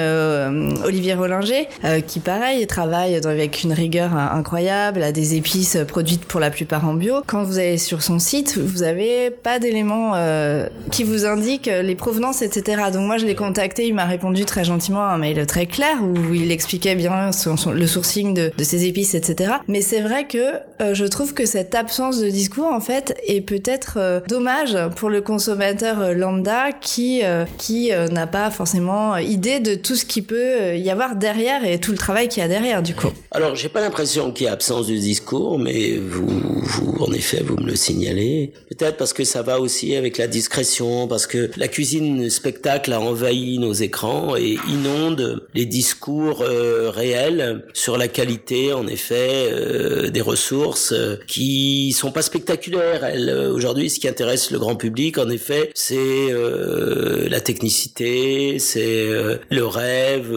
Olivier 0.85 1.15
Rollinger, 1.15 1.67
qui 2.07 2.21
pareil 2.21 2.67
travaille 2.67 3.17
avec 3.17 3.63
une 3.63 3.73
rigueur 3.73 4.15
incroyable, 4.15 5.03
a 5.03 5.13
des 5.13 5.35
épices 5.35 5.79
produites 5.89 6.25
pour 6.25 6.41
la 6.41 6.51
plupart 6.51 6.87
en 6.87 6.95
bio. 6.95 7.17
Quand 7.27 7.43
vous 7.43 7.59
allez 7.59 7.79
sur 7.79 8.03
son 8.03 8.19
site, 8.19 8.57
vous 8.59 8.83
avez 8.83 9.31
pas 9.31 9.59
d'éléments 9.59 10.13
qui 10.91 11.05
vous 11.05 11.27
indique 11.27 11.67
les 11.67 11.95
provenances, 11.95 12.43
etc. 12.43 12.83
Donc 12.93 13.07
moi 13.07 13.19
je 13.19 13.27
l'ai 13.27 13.35
contacté, 13.35 13.87
il 13.87 13.95
m'a 13.95 14.05
répondu 14.05 14.45
très 14.45 14.65
gentiment 14.65 15.03
un 15.03 15.19
mail 15.19 15.47
très 15.47 15.67
clair 15.67 15.99
où 16.03 16.35
il 16.35 16.51
expliquait 16.51 16.95
bien 16.95 17.31
le 17.75 17.87
sourcing 17.87 18.35
de, 18.35 18.53
ses 18.63 18.85
épices, 18.85 19.15
etc. 19.15 19.55
Mais 19.69 19.81
c'est 19.81 20.01
vrai 20.01 20.27
que 20.27 20.39
euh, 20.81 20.95
je 20.95 21.05
trouve 21.05 21.35
que 21.35 21.47
cette 21.47 21.75
absence 21.75 22.21
de 22.21 22.29
discours 22.29 22.67
en 22.67 22.81
fait 22.81 23.17
est 23.27 23.41
peut-être 23.41 23.95
euh, 23.97 24.21
dommage 24.29 24.77
pour 24.97 25.11
le 25.11 25.21
consommateur 25.21 26.15
lambda 26.15 26.73
qui 26.73 27.23
qui 27.59 27.91
n'a 28.11 28.27
pas 28.27 28.51
forcément 28.51 29.17
idée 29.17 29.61
de 29.61 29.75
tout 29.75 29.97
ce 29.97 30.05
qui 30.05 30.23
peut 30.23 30.77
y 30.77 30.91
avoir 30.91 31.17
derrière 31.17 31.65
et 31.65 31.79
tout 31.79 31.93
le 31.93 31.99
travail 31.99 32.29
qu'il 32.29 32.43
y 32.43 32.45
a 32.45 32.49
derrière 32.49 32.83
du 32.83 32.95
coup. 32.95 33.11
Alors 33.31 33.55
j'ai 33.55 33.69
pas 33.69 33.81
l'impression 33.81 34.33
qu'il 34.33 34.47
y 34.47 34.49
a 34.49 34.53
absence 34.53 34.87
de 34.87 34.95
discours, 34.95 35.59
mais 35.59 35.97
vous, 35.97 36.97
en 37.01 37.13
effet 37.13 37.43
vous 37.45 37.57
me 37.57 37.67
le 37.67 37.77
signalez. 37.77 38.53
Peut-être 38.69 38.97
parce 38.97 39.13
que 39.13 39.25
ça 39.25 39.43
va 39.43 39.61
aussi 39.61 39.97
avec 39.97 40.19
la 40.19 40.27
discrétion, 40.43 41.07
parce 41.07 41.29
que 41.29 41.51
la 41.57 41.69
cuisine 41.69 42.29
spectacle 42.29 42.93
a 42.93 43.01
envahi 43.01 43.61
nos 43.61 43.73
écrans 43.73 44.35
et 44.35 44.59
inonde 44.69 45.47
les 45.55 45.67
discours 45.67 46.43
euh, 46.43 46.91
réels 46.91 47.65
sur 47.75 47.97
la 47.97 48.09
qualité, 48.09 48.73
en 48.73 48.89
effet, 48.89 49.49
euh, 49.53 50.11
des 50.11 50.21
ressources 50.21 50.91
euh, 50.91 51.15
qui 51.29 51.93
sont 51.93 52.11
pas 52.11 52.23
spectaculaires. 52.23 53.03
aujourd'hui, 53.55 53.89
ce 53.89 54.01
qui 54.01 54.09
intéresse 54.09 54.51
le 54.51 54.59
grand 54.59 54.75
public, 54.75 55.17
en 55.17 55.31
effet, 55.31 55.71
c'est 55.75 56.33
la 57.31 57.41
technicité, 57.41 58.59
c'est 58.59 59.07
le 59.51 59.67
rêve, 59.67 60.35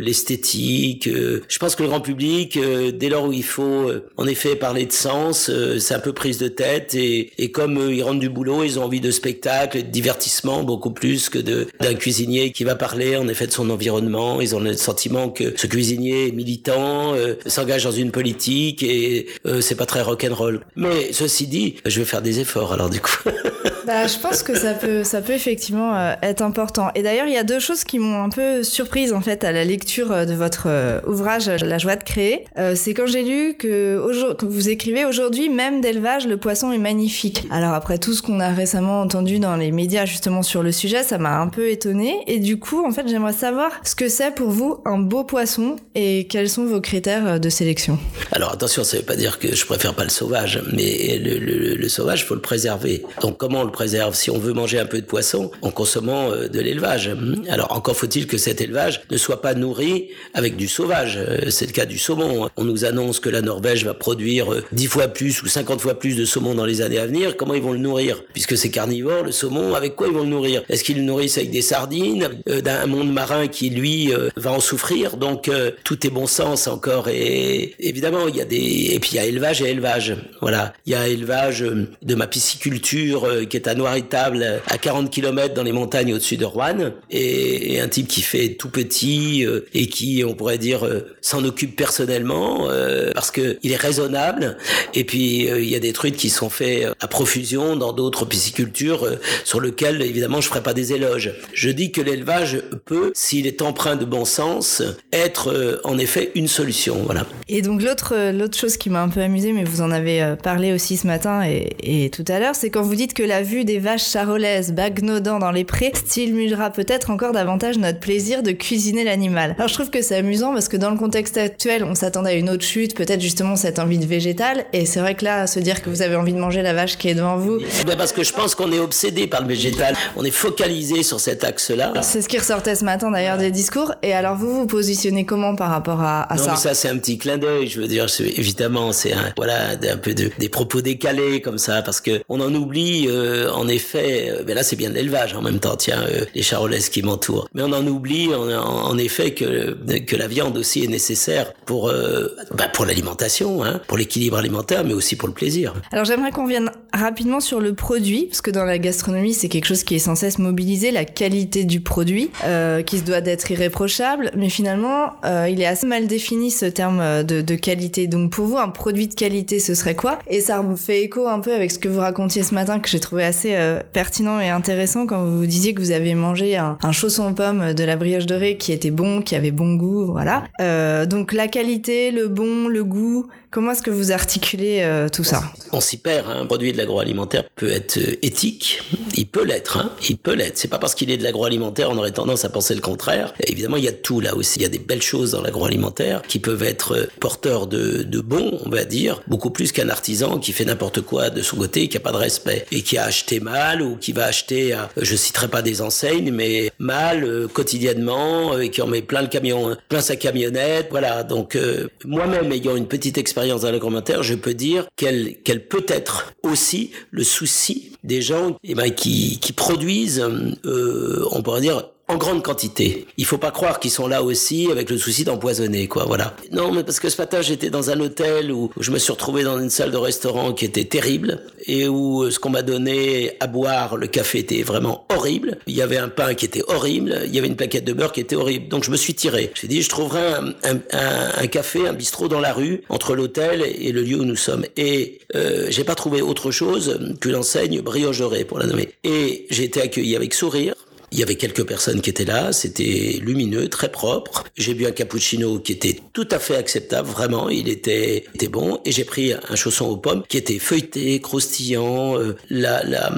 l'esthétique. 0.00 1.08
je 1.08 1.58
pense 1.58 1.74
que 1.74 1.82
le 1.82 1.88
grand 1.88 2.00
public, 2.00 2.58
dès 2.94 3.08
lors 3.08 3.24
où 3.24 3.32
il 3.32 3.44
faut, 3.44 3.90
en 4.16 4.26
effet, 4.26 4.54
parler 4.54 4.86
de 4.86 4.92
sens, 4.92 5.50
c'est 5.78 5.94
un 5.94 6.00
peu 6.00 6.12
prise 6.12 6.38
de 6.38 6.48
tête 6.48 6.94
et, 6.94 7.32
et 7.38 7.50
comme 7.50 7.90
ils 7.90 8.02
rentrent 8.02 8.20
du 8.20 8.30
boulot, 8.30 8.62
ils 8.62 8.78
ont 8.78 8.84
envie 8.84 9.00
de 9.00 9.10
spectacle 9.10 9.47
spectacle, 9.48 9.82
de 9.82 9.90
divertissement 9.90 10.62
beaucoup 10.62 10.90
plus 10.90 11.28
que 11.28 11.38
d'un 11.38 11.94
cuisinier 11.94 12.52
qui 12.52 12.64
va 12.64 12.74
parler 12.74 13.16
en 13.16 13.28
effet 13.28 13.46
de 13.46 13.52
son 13.52 13.70
environnement. 13.70 14.40
Ils 14.40 14.54
ont 14.54 14.60
le 14.60 14.74
sentiment 14.74 15.28
que 15.28 15.54
ce 15.56 15.66
cuisinier 15.66 16.28
est 16.28 16.32
militant, 16.32 17.14
euh, 17.14 17.34
s'engage 17.46 17.84
dans 17.84 17.92
une 17.92 18.10
politique 18.10 18.82
et 18.82 19.26
euh, 19.46 19.60
c'est 19.60 19.74
pas 19.74 19.86
très 19.86 20.02
rock'n'roll. 20.02 20.60
Mais 20.76 21.12
ceci 21.12 21.46
dit, 21.46 21.76
je 21.84 22.00
vais 22.00 22.04
faire 22.04 22.22
des 22.22 22.40
efforts 22.40 22.72
alors 22.72 22.90
du 22.90 23.00
coup. 23.00 23.18
bah, 23.88 24.06
je 24.06 24.18
pense 24.18 24.42
que 24.42 24.56
ça 24.56 24.74
peut 24.74 25.02
ça 25.02 25.20
peut 25.20 25.32
effectivement 25.32 25.96
euh, 25.96 26.14
être 26.22 26.42
important. 26.42 26.90
Et 26.94 27.02
d'ailleurs, 27.02 27.26
il 27.26 27.32
y 27.32 27.38
a 27.38 27.42
deux 27.42 27.58
choses 27.58 27.82
qui 27.84 27.98
m'ont 27.98 28.22
un 28.22 28.28
peu 28.28 28.62
surprise 28.62 29.12
en 29.12 29.20
fait 29.20 29.42
à 29.42 29.50
la 29.50 29.64
lecture 29.64 30.26
de 30.26 30.34
votre 30.34 30.68
ouvrage 31.06 31.48
La 31.48 31.78
joie 31.78 31.96
de 31.96 32.04
créer. 32.04 32.44
c'est 32.74 32.94
quand 32.94 33.06
j'ai 33.06 33.22
lu 33.22 33.54
que, 33.54 34.00
vous 34.42 34.68
écrivez 34.68 35.04
aujourd'hui 35.04 35.48
même 35.48 35.80
d'élevage 35.80 36.26
le 36.26 36.36
poisson 36.36 36.70
est 36.72 36.78
magnifique. 36.78 37.46
Alors 37.50 37.72
après 37.72 37.98
tout 37.98 38.12
ce 38.12 38.22
qu'on 38.22 38.40
a 38.40 38.50
récemment 38.50 39.00
entendu 39.00 39.38
dans 39.38 39.56
les 39.56 39.72
médias 39.72 40.04
justement 40.04 40.42
sur 40.42 40.62
le 40.62 40.72
sujet, 40.72 41.02
ça 41.02 41.18
m'a 41.18 41.38
un 41.38 41.48
peu 41.48 41.70
étonné. 41.70 42.22
Et 42.26 42.38
du 42.38 42.58
coup, 42.58 42.84
en 42.84 42.90
fait, 42.90 43.08
j'aimerais 43.08 43.32
savoir 43.32 43.70
ce 43.84 43.94
que 43.94 44.08
c'est 44.08 44.34
pour 44.34 44.50
vous 44.50 44.80
un 44.84 44.98
beau 44.98 45.24
poisson 45.24 45.76
et 45.94 46.26
quels 46.28 46.48
sont 46.48 46.66
vos 46.66 46.80
critères 46.80 47.26
euh, 47.26 47.38
de 47.38 47.48
sélection? 47.48 47.98
Alors 48.32 48.52
attention, 48.52 48.84
ça 48.84 48.98
veut 48.98 49.02
pas 49.02 49.16
dire 49.16 49.38
que 49.38 49.54
je 49.54 49.66
préfère 49.66 49.94
pas 49.94 50.04
le 50.04 50.10
sauvage, 50.10 50.62
mais 50.72 51.18
le, 51.18 51.38
le, 51.38 51.74
le 51.74 51.88
sauvage, 51.88 52.26
faut 52.26 52.34
le 52.34 52.40
préserver. 52.40 53.04
Donc 53.22 53.38
comment 53.38 53.60
on 53.60 53.64
le 53.64 53.70
préserve 53.78 54.16
Si 54.16 54.28
on 54.28 54.38
veut 54.38 54.54
manger 54.54 54.80
un 54.80 54.86
peu 54.86 55.00
de 55.00 55.06
poisson, 55.06 55.52
en 55.62 55.70
consommant 55.70 56.30
de 56.30 56.60
l'élevage. 56.60 57.12
Alors 57.48 57.70
encore 57.70 57.94
faut-il 57.94 58.26
que 58.26 58.36
cet 58.36 58.60
élevage 58.60 59.02
ne 59.08 59.16
soit 59.16 59.40
pas 59.40 59.54
nourri 59.54 60.08
avec 60.34 60.56
du 60.56 60.66
sauvage. 60.66 61.16
C'est 61.48 61.66
le 61.66 61.70
cas 61.70 61.86
du 61.86 61.96
saumon. 61.96 62.48
On 62.56 62.64
nous 62.64 62.84
annonce 62.84 63.20
que 63.20 63.28
la 63.28 63.40
Norvège 63.40 63.84
va 63.84 63.94
produire 63.94 64.48
10 64.72 64.86
fois 64.88 65.06
plus 65.06 65.40
ou 65.42 65.46
50 65.46 65.80
fois 65.80 65.96
plus 65.96 66.16
de 66.16 66.24
saumon 66.24 66.56
dans 66.56 66.64
les 66.64 66.82
années 66.82 66.98
à 66.98 67.06
venir. 67.06 67.36
Comment 67.36 67.54
ils 67.54 67.62
vont 67.62 67.70
le 67.70 67.78
nourrir? 67.78 68.24
Puisque 68.32 68.56
c'est 68.56 68.70
carnivore, 68.70 69.22
le 69.22 69.30
saumon, 69.30 69.76
avec 69.76 69.94
quoi 69.94 70.08
ils 70.08 70.12
vont 70.12 70.24
le 70.24 70.30
nourrir? 70.30 70.64
Est-ce 70.68 70.82
qu'ils 70.82 70.96
le 70.96 71.04
nourrissent 71.04 71.38
avec 71.38 71.52
des 71.52 71.62
sardines 71.62 72.28
D'un 72.46 72.86
monde 72.86 73.12
marin 73.12 73.46
qui, 73.46 73.70
lui, 73.70 74.12
va 74.34 74.50
en 74.50 74.60
souffrir? 74.60 75.18
Donc 75.18 75.48
tout 75.84 76.04
est 76.04 76.10
bon 76.10 76.26
sens 76.26 76.66
encore. 76.66 77.06
Et 77.08 77.76
évidemment, 77.78 78.26
il 78.26 78.34
y 78.34 78.40
a 78.40 78.44
des... 78.44 78.90
Et 78.94 78.98
puis 78.98 79.10
il 79.12 79.16
y 79.18 79.20
a 79.20 79.24
élevage 79.24 79.62
et 79.62 79.70
élevage. 79.70 80.16
Voilà. 80.40 80.72
Il 80.84 80.92
y 80.94 80.96
a 80.96 81.06
élevage 81.06 81.60
de 81.60 82.14
ma 82.16 82.26
pisciculture 82.26 83.28
qui 83.48 83.56
est 83.56 83.67
à 83.68 83.74
Noir-Étable, 83.74 84.60
à 84.66 84.78
40 84.78 85.10
km 85.10 85.54
dans 85.54 85.62
les 85.62 85.72
montagnes 85.72 86.14
au-dessus 86.14 86.36
de 86.36 86.44
Rouen. 86.44 86.92
Et, 87.10 87.80
un 87.80 87.88
type 87.88 88.08
qui 88.08 88.22
fait 88.22 88.54
tout 88.54 88.70
petit 88.70 89.46
et 89.72 89.86
qui, 89.86 90.24
on 90.26 90.34
pourrait 90.34 90.58
dire, 90.58 90.80
s'en 91.20 91.44
occupe 91.44 91.76
personnellement 91.76 92.68
parce 93.14 93.30
que 93.30 93.58
il 93.62 93.72
est 93.72 93.76
raisonnable. 93.76 94.56
Et 94.94 95.04
puis 95.04 95.46
il 95.46 95.68
y 95.68 95.76
a 95.76 95.78
des 95.78 95.92
trucs 95.92 96.16
qui 96.16 96.28
sont 96.28 96.50
faits 96.50 96.88
à 97.00 97.06
profusion 97.06 97.76
dans 97.76 97.92
d'autres 97.92 98.24
piscicultures 98.24 99.06
sur 99.44 99.60
lesquelles 99.60 100.02
évidemment 100.02 100.40
je 100.40 100.48
ferai 100.48 100.62
pas 100.62 100.74
des 100.74 100.92
éloges. 100.92 101.32
Je 101.52 101.70
dis 101.70 101.92
que 101.92 102.00
l'élevage 102.00 102.62
peut, 102.84 103.12
s'il 103.14 103.46
est 103.46 103.62
empreint 103.62 103.96
de 103.96 104.04
bon 104.04 104.24
sens, 104.24 104.82
être 105.12 105.80
en 105.84 105.98
effet 105.98 106.32
une 106.34 106.48
solution. 106.48 106.96
Voilà. 107.04 107.26
Et 107.48 107.62
donc 107.62 107.82
l'autre 107.82 108.14
chose 108.58 108.76
qui 108.76 108.90
m'a 108.90 109.02
un 109.02 109.08
peu 109.08 109.20
amusé, 109.20 109.52
mais 109.52 109.64
vous 109.64 109.80
en 109.82 109.90
avez 109.90 110.34
parlé 110.42 110.72
aussi 110.72 110.96
ce 110.96 111.06
matin 111.06 111.42
et 111.44 112.10
tout 112.10 112.24
à 112.28 112.38
l'heure, 112.38 112.54
c'est 112.54 112.70
quand 112.70 112.82
vous 112.82 112.94
dites 112.94 113.14
que 113.14 113.22
la 113.22 113.42
vue 113.42 113.57
des 113.64 113.78
vaches 113.78 114.08
charolaises 114.08 114.72
bagnodant 114.72 115.38
dans 115.38 115.50
les 115.50 115.64
prés 115.64 115.92
stimulera 115.94 116.70
peut-être 116.70 117.10
encore 117.10 117.32
davantage 117.32 117.78
notre 117.78 118.00
plaisir 118.00 118.42
de 118.42 118.52
cuisiner 118.52 119.04
l'animal. 119.04 119.54
Alors 119.58 119.68
je 119.68 119.74
trouve 119.74 119.90
que 119.90 120.02
c'est 120.02 120.16
amusant 120.16 120.52
parce 120.52 120.68
que 120.68 120.76
dans 120.76 120.90
le 120.90 120.96
contexte 120.96 121.36
actuel, 121.36 121.84
on 121.84 121.94
s'attendait 121.94 122.30
à 122.30 122.34
une 122.34 122.50
autre 122.50 122.64
chute, 122.64 122.94
peut-être 122.94 123.20
justement 123.20 123.56
cette 123.56 123.78
envie 123.78 123.98
de 123.98 124.06
végétal. 124.06 124.64
Et 124.72 124.86
c'est 124.86 125.00
vrai 125.00 125.14
que 125.14 125.24
là, 125.24 125.46
se 125.46 125.60
dire 125.60 125.82
que 125.82 125.90
vous 125.90 126.02
avez 126.02 126.16
envie 126.16 126.32
de 126.32 126.38
manger 126.38 126.62
la 126.62 126.72
vache 126.72 126.98
qui 126.98 127.08
est 127.08 127.14
devant 127.14 127.36
vous. 127.36 127.58
Parce 127.96 128.12
que 128.12 128.22
je 128.22 128.32
pense 128.32 128.54
qu'on 128.54 128.72
est 128.72 128.78
obsédé 128.78 129.26
par 129.26 129.42
le 129.42 129.48
végétal. 129.48 129.94
On 130.16 130.24
est 130.24 130.30
focalisé 130.30 131.02
sur 131.02 131.20
cet 131.20 131.44
axe-là. 131.44 131.92
C'est 132.02 132.22
ce 132.22 132.28
qui 132.28 132.38
ressortait 132.38 132.74
ce 132.74 132.84
matin 132.84 133.10
d'ailleurs 133.10 133.38
des 133.38 133.50
discours. 133.50 133.94
Et 134.02 134.12
alors 134.12 134.36
vous 134.36 134.54
vous 134.54 134.66
positionnez 134.66 135.24
comment 135.24 135.54
par 135.54 135.70
rapport 135.70 136.00
à, 136.00 136.26
non, 136.36 136.42
ça 136.42 136.56
Ça 136.56 136.74
c'est 136.74 136.88
un 136.88 136.98
petit 136.98 137.18
clin 137.18 137.38
d'œil. 137.38 137.68
Je 137.68 137.80
veux 137.80 137.88
dire, 137.88 138.06
évidemment, 138.20 138.92
c'est 138.92 139.12
un, 139.12 139.32
voilà 139.36 139.70
un 139.90 139.96
peu 139.96 140.14
de, 140.14 140.30
des 140.38 140.48
propos 140.48 140.80
décalés 140.80 141.40
comme 141.40 141.58
ça 141.58 141.82
parce 141.82 142.00
que 142.00 142.22
on 142.28 142.40
en 142.40 142.54
oublie. 142.54 143.06
Euh, 143.08 143.37
en 143.46 143.68
effet, 143.68 144.30
euh, 144.30 144.42
ben 144.42 144.54
là 144.54 144.62
c'est 144.62 144.76
bien 144.76 144.90
de 144.90 144.94
l'élevage 144.94 145.34
en 145.34 145.42
même 145.42 145.60
temps. 145.60 145.76
Tiens, 145.76 146.04
euh, 146.08 146.24
les 146.34 146.42
charolaises 146.42 146.88
qui 146.88 147.02
m'entourent. 147.02 147.48
Mais 147.54 147.62
on 147.62 147.72
en 147.72 147.86
oublie 147.86 148.34
en, 148.34 148.98
effet 148.98 149.32
que 149.32 149.76
que 150.00 150.16
la 150.16 150.26
viande 150.26 150.56
aussi 150.56 150.84
est 150.84 150.88
nécessaire 150.88 151.52
pour 151.66 151.88
ben, 151.88 152.68
pour 152.72 152.84
l'alimentation, 152.84 153.62
hein, 153.62 153.80
pour 153.86 153.96
l'équilibre 153.98 154.36
alimentaire, 154.36 154.84
mais 154.84 154.94
aussi 154.94 155.16
pour 155.16 155.28
le 155.28 155.34
plaisir. 155.34 155.74
Alors 155.92 156.04
j'aimerais 156.04 156.32
qu'on 156.32 156.46
vienne 156.46 156.70
rapidement 156.92 157.40
sur 157.40 157.60
le 157.60 157.74
produit, 157.74 158.26
parce 158.26 158.40
que 158.40 158.50
dans 158.50 158.64
la 158.64 158.78
gastronomie, 158.78 159.34
c'est 159.34 159.48
quelque 159.48 159.66
chose 159.66 159.84
qui 159.84 159.94
est 159.94 160.00
sans 160.00 160.14
cesse 160.14 160.38
mobilisé, 160.38 160.90
la 160.90 161.04
qualité 161.04 161.64
du 161.64 161.80
produit, 161.80 162.30
euh, 162.44 162.82
qui 162.82 162.98
se 162.98 163.04
doit 163.04 163.20
d'être 163.20 163.50
irréprochable, 163.50 164.30
mais 164.36 164.48
finalement, 164.48 165.12
euh, 165.24 165.48
il 165.50 165.60
est 165.60 165.66
assez 165.66 165.86
mal 165.86 166.06
défini 166.06 166.50
ce 166.50 166.66
terme 166.66 167.22
de, 167.22 167.40
de, 167.40 167.54
qualité. 167.54 168.06
Donc 168.06 168.32
pour 168.32 168.46
vous, 168.46 168.56
un 168.56 168.68
produit 168.68 169.08
de 169.08 169.14
qualité, 169.14 169.60
ce 169.60 169.74
serait 169.74 169.94
quoi? 169.94 170.18
Et 170.28 170.40
ça 170.40 170.62
me 170.62 170.76
fait 170.76 171.02
écho 171.02 171.28
un 171.28 171.40
peu 171.40 171.54
avec 171.54 171.70
ce 171.70 171.78
que 171.78 171.88
vous 171.88 172.00
racontiez 172.00 172.42
ce 172.42 172.54
matin, 172.54 172.78
que 172.78 172.88
j'ai 172.88 173.00
trouvé 173.00 173.24
assez 173.28 173.54
euh, 173.54 173.80
pertinent 173.92 174.40
et 174.40 174.48
intéressant 174.48 175.06
quand 175.06 175.24
vous 175.24 175.46
disiez 175.46 175.74
que 175.74 175.80
vous 175.80 175.92
avez 175.92 176.14
mangé 176.14 176.56
un, 176.56 176.76
un 176.82 176.92
chausson 176.92 177.32
pomme 177.34 177.74
de 177.74 177.84
la 177.84 177.96
brioche 177.96 178.26
dorée 178.26 178.56
qui 178.56 178.72
était 178.72 178.90
bon, 178.90 179.22
qui 179.22 179.36
avait 179.36 179.50
bon 179.50 179.76
goût, 179.76 180.06
voilà. 180.06 180.44
Euh, 180.60 181.06
donc 181.06 181.32
la 181.32 181.46
qualité, 181.46 182.10
le 182.10 182.28
bon, 182.28 182.68
le 182.68 182.84
goût, 182.84 183.28
Comment 183.50 183.72
est-ce 183.72 183.80
que 183.80 183.90
vous 183.90 184.12
articulez 184.12 184.80
euh, 184.82 185.08
tout 185.08 185.24
ça? 185.24 185.42
On 185.72 185.80
s'y 185.80 185.96
perd. 185.96 186.28
Hein. 186.28 186.42
Un 186.42 186.46
produit 186.46 186.72
de 186.72 186.76
l'agroalimentaire 186.76 187.44
peut 187.56 187.70
être 187.70 187.98
éthique. 188.20 188.82
Il 189.14 189.26
peut 189.26 189.42
l'être. 189.42 189.78
Hein. 189.78 189.90
Il 190.06 190.18
peut 190.18 190.34
l'être. 190.34 190.58
C'est 190.58 190.68
pas 190.68 190.78
parce 190.78 190.94
qu'il 190.94 191.10
est 191.10 191.16
de 191.16 191.22
l'agroalimentaire 191.22 191.90
on 191.90 191.96
aurait 191.96 192.10
tendance 192.10 192.44
à 192.44 192.50
penser 192.50 192.74
le 192.74 192.82
contraire. 192.82 193.32
évidemment, 193.46 193.78
il 193.78 193.84
y 193.84 193.88
a 193.88 193.92
tout 193.92 194.20
là 194.20 194.34
aussi. 194.34 194.58
Il 194.58 194.62
y 194.62 194.66
a 194.66 194.68
des 194.68 194.78
belles 194.78 195.00
choses 195.00 195.30
dans 195.30 195.40
l'agroalimentaire 195.40 196.20
qui 196.28 196.40
peuvent 196.40 196.62
être 196.62 197.08
porteurs 197.20 197.66
de, 197.66 198.02
de 198.02 198.20
bons, 198.20 198.60
on 198.66 198.68
va 198.68 198.84
dire, 198.84 199.22
beaucoup 199.28 199.50
plus 199.50 199.72
qu'un 199.72 199.88
artisan 199.88 200.38
qui 200.38 200.52
fait 200.52 200.66
n'importe 200.66 201.00
quoi 201.00 201.30
de 201.30 201.40
son 201.40 201.56
côté, 201.56 201.88
qui 201.88 201.96
a 201.96 202.00
pas 202.00 202.12
de 202.12 202.16
respect 202.16 202.66
et 202.70 202.82
qui 202.82 202.98
a 202.98 203.04
acheté 203.18 203.40
mal 203.40 203.82
ou 203.82 203.96
qui 203.96 204.12
va 204.12 204.26
acheter, 204.26 204.76
je 204.96 205.16
citerai 205.16 205.48
pas 205.48 205.62
des 205.62 205.82
enseignes, 205.82 206.30
mais 206.30 206.70
mal 206.78 207.48
quotidiennement 207.52 208.58
et 208.58 208.70
qui 208.70 208.80
en 208.80 208.86
met 208.86 209.02
plein 209.02 209.22
le 209.22 209.28
camion, 209.28 209.76
plein 209.88 210.00
sa 210.00 210.16
camionnette. 210.16 210.88
Voilà. 210.90 211.24
Donc 211.24 211.58
moi-même 212.04 212.52
ayant 212.52 212.76
une 212.76 212.86
petite 212.86 213.18
expérience 213.18 213.62
dans 213.62 213.72
l'agroalimentaire, 213.72 214.22
je 214.22 214.34
peux 214.34 214.54
dire 214.54 214.86
qu'elle 214.96 215.66
peut 215.68 215.86
être 215.88 216.32
aussi 216.42 216.92
le 217.10 217.24
souci 217.24 217.92
des 218.04 218.22
gens 218.22 218.56
eh 218.64 218.74
ben, 218.74 218.90
qui, 218.90 219.38
qui 219.40 219.52
produisent, 219.52 220.24
euh, 220.64 221.24
on 221.32 221.42
pourrait 221.42 221.60
dire, 221.60 221.90
en 222.08 222.16
grande 222.16 222.42
quantité. 222.42 223.06
Il 223.18 223.24
faut 223.26 223.38
pas 223.38 223.50
croire 223.50 223.80
qu'ils 223.80 223.90
sont 223.90 224.08
là 224.08 224.22
aussi 224.22 224.70
avec 224.70 224.90
le 224.90 224.96
souci 224.98 225.24
d'empoisonner, 225.24 225.88
quoi. 225.88 226.04
Voilà. 226.06 226.34
Non, 226.52 226.72
mais 226.72 226.82
parce 226.82 227.00
que 227.00 227.08
ce 227.08 227.20
matin 227.20 227.42
j'étais 227.42 227.70
dans 227.70 227.90
un 227.90 228.00
hôtel 228.00 228.50
où 228.50 228.70
je 228.80 228.90
me 228.90 228.98
suis 228.98 229.12
retrouvé 229.12 229.44
dans 229.44 229.58
une 229.58 229.70
salle 229.70 229.90
de 229.90 229.96
restaurant 229.96 230.52
qui 230.52 230.64
était 230.64 230.84
terrible 230.84 231.40
et 231.66 231.86
où 231.86 232.22
euh, 232.22 232.30
ce 232.30 232.38
qu'on 232.38 232.50
m'a 232.50 232.62
donné 232.62 233.32
à 233.40 233.46
boire, 233.46 233.96
le 233.96 234.06
café 234.06 234.38
était 234.38 234.62
vraiment 234.62 235.06
horrible. 235.14 235.58
Il 235.66 235.76
y 235.76 235.82
avait 235.82 235.98
un 235.98 236.08
pain 236.08 236.34
qui 236.34 236.46
était 236.46 236.62
horrible. 236.68 237.20
Il 237.26 237.34
y 237.34 237.38
avait 237.38 237.48
une 237.48 237.56
plaquette 237.56 237.84
de 237.84 237.92
beurre 237.92 238.12
qui 238.12 238.20
était 238.20 238.36
horrible. 238.36 238.68
Donc 238.68 238.84
je 238.84 238.90
me 238.90 238.96
suis 238.96 239.14
tiré. 239.14 239.52
J'ai 239.54 239.68
dit 239.68 239.82
je 239.82 239.88
trouverai 239.88 240.20
un, 240.64 241.46
café, 241.46 241.86
un 241.86 241.92
bistrot 241.92 242.28
dans 242.28 242.40
la 242.40 242.52
rue 242.52 242.82
entre 242.88 243.14
l'hôtel 243.14 243.62
et 243.62 243.92
le 243.92 244.02
lieu 244.02 244.20
où 244.20 244.24
nous 244.24 244.36
sommes. 244.36 244.64
Et 244.76 245.20
euh, 245.34 245.66
j'ai 245.68 245.84
pas 245.84 245.94
trouvé 245.94 246.22
autre 246.22 246.50
chose 246.50 246.98
que 247.20 247.28
l'enseigne 247.28 247.80
brioche 247.80 248.18
pour 248.48 248.58
la 248.58 248.66
nommer. 248.66 248.88
Et 249.04 249.46
j'ai 249.50 249.64
été 249.64 249.80
accueilli 249.80 250.16
avec 250.16 250.34
sourire 250.34 250.74
il 251.10 251.18
y 251.18 251.22
avait 251.22 251.36
quelques 251.36 251.64
personnes 251.64 252.00
qui 252.00 252.10
étaient 252.10 252.24
là, 252.24 252.52
c'était 252.52 253.18
lumineux, 253.20 253.68
très 253.68 253.90
propre. 253.90 254.44
J'ai 254.56 254.74
bu 254.74 254.86
un 254.86 254.90
cappuccino 254.90 255.58
qui 255.58 255.72
était 255.72 255.98
tout 256.12 256.28
à 256.30 256.38
fait 256.38 256.56
acceptable, 256.56 257.08
vraiment, 257.08 257.48
il 257.48 257.68
était, 257.68 258.24
était 258.34 258.48
bon. 258.48 258.80
Et 258.84 258.92
j'ai 258.92 259.04
pris 259.04 259.32
un 259.32 259.56
chausson 259.56 259.86
aux 259.86 259.96
pommes 259.96 260.22
qui 260.28 260.36
était 260.36 260.58
feuilleté, 260.58 261.20
croustillant. 261.20 262.18
Euh, 262.18 262.36
la, 262.50 262.84
la, 262.84 263.12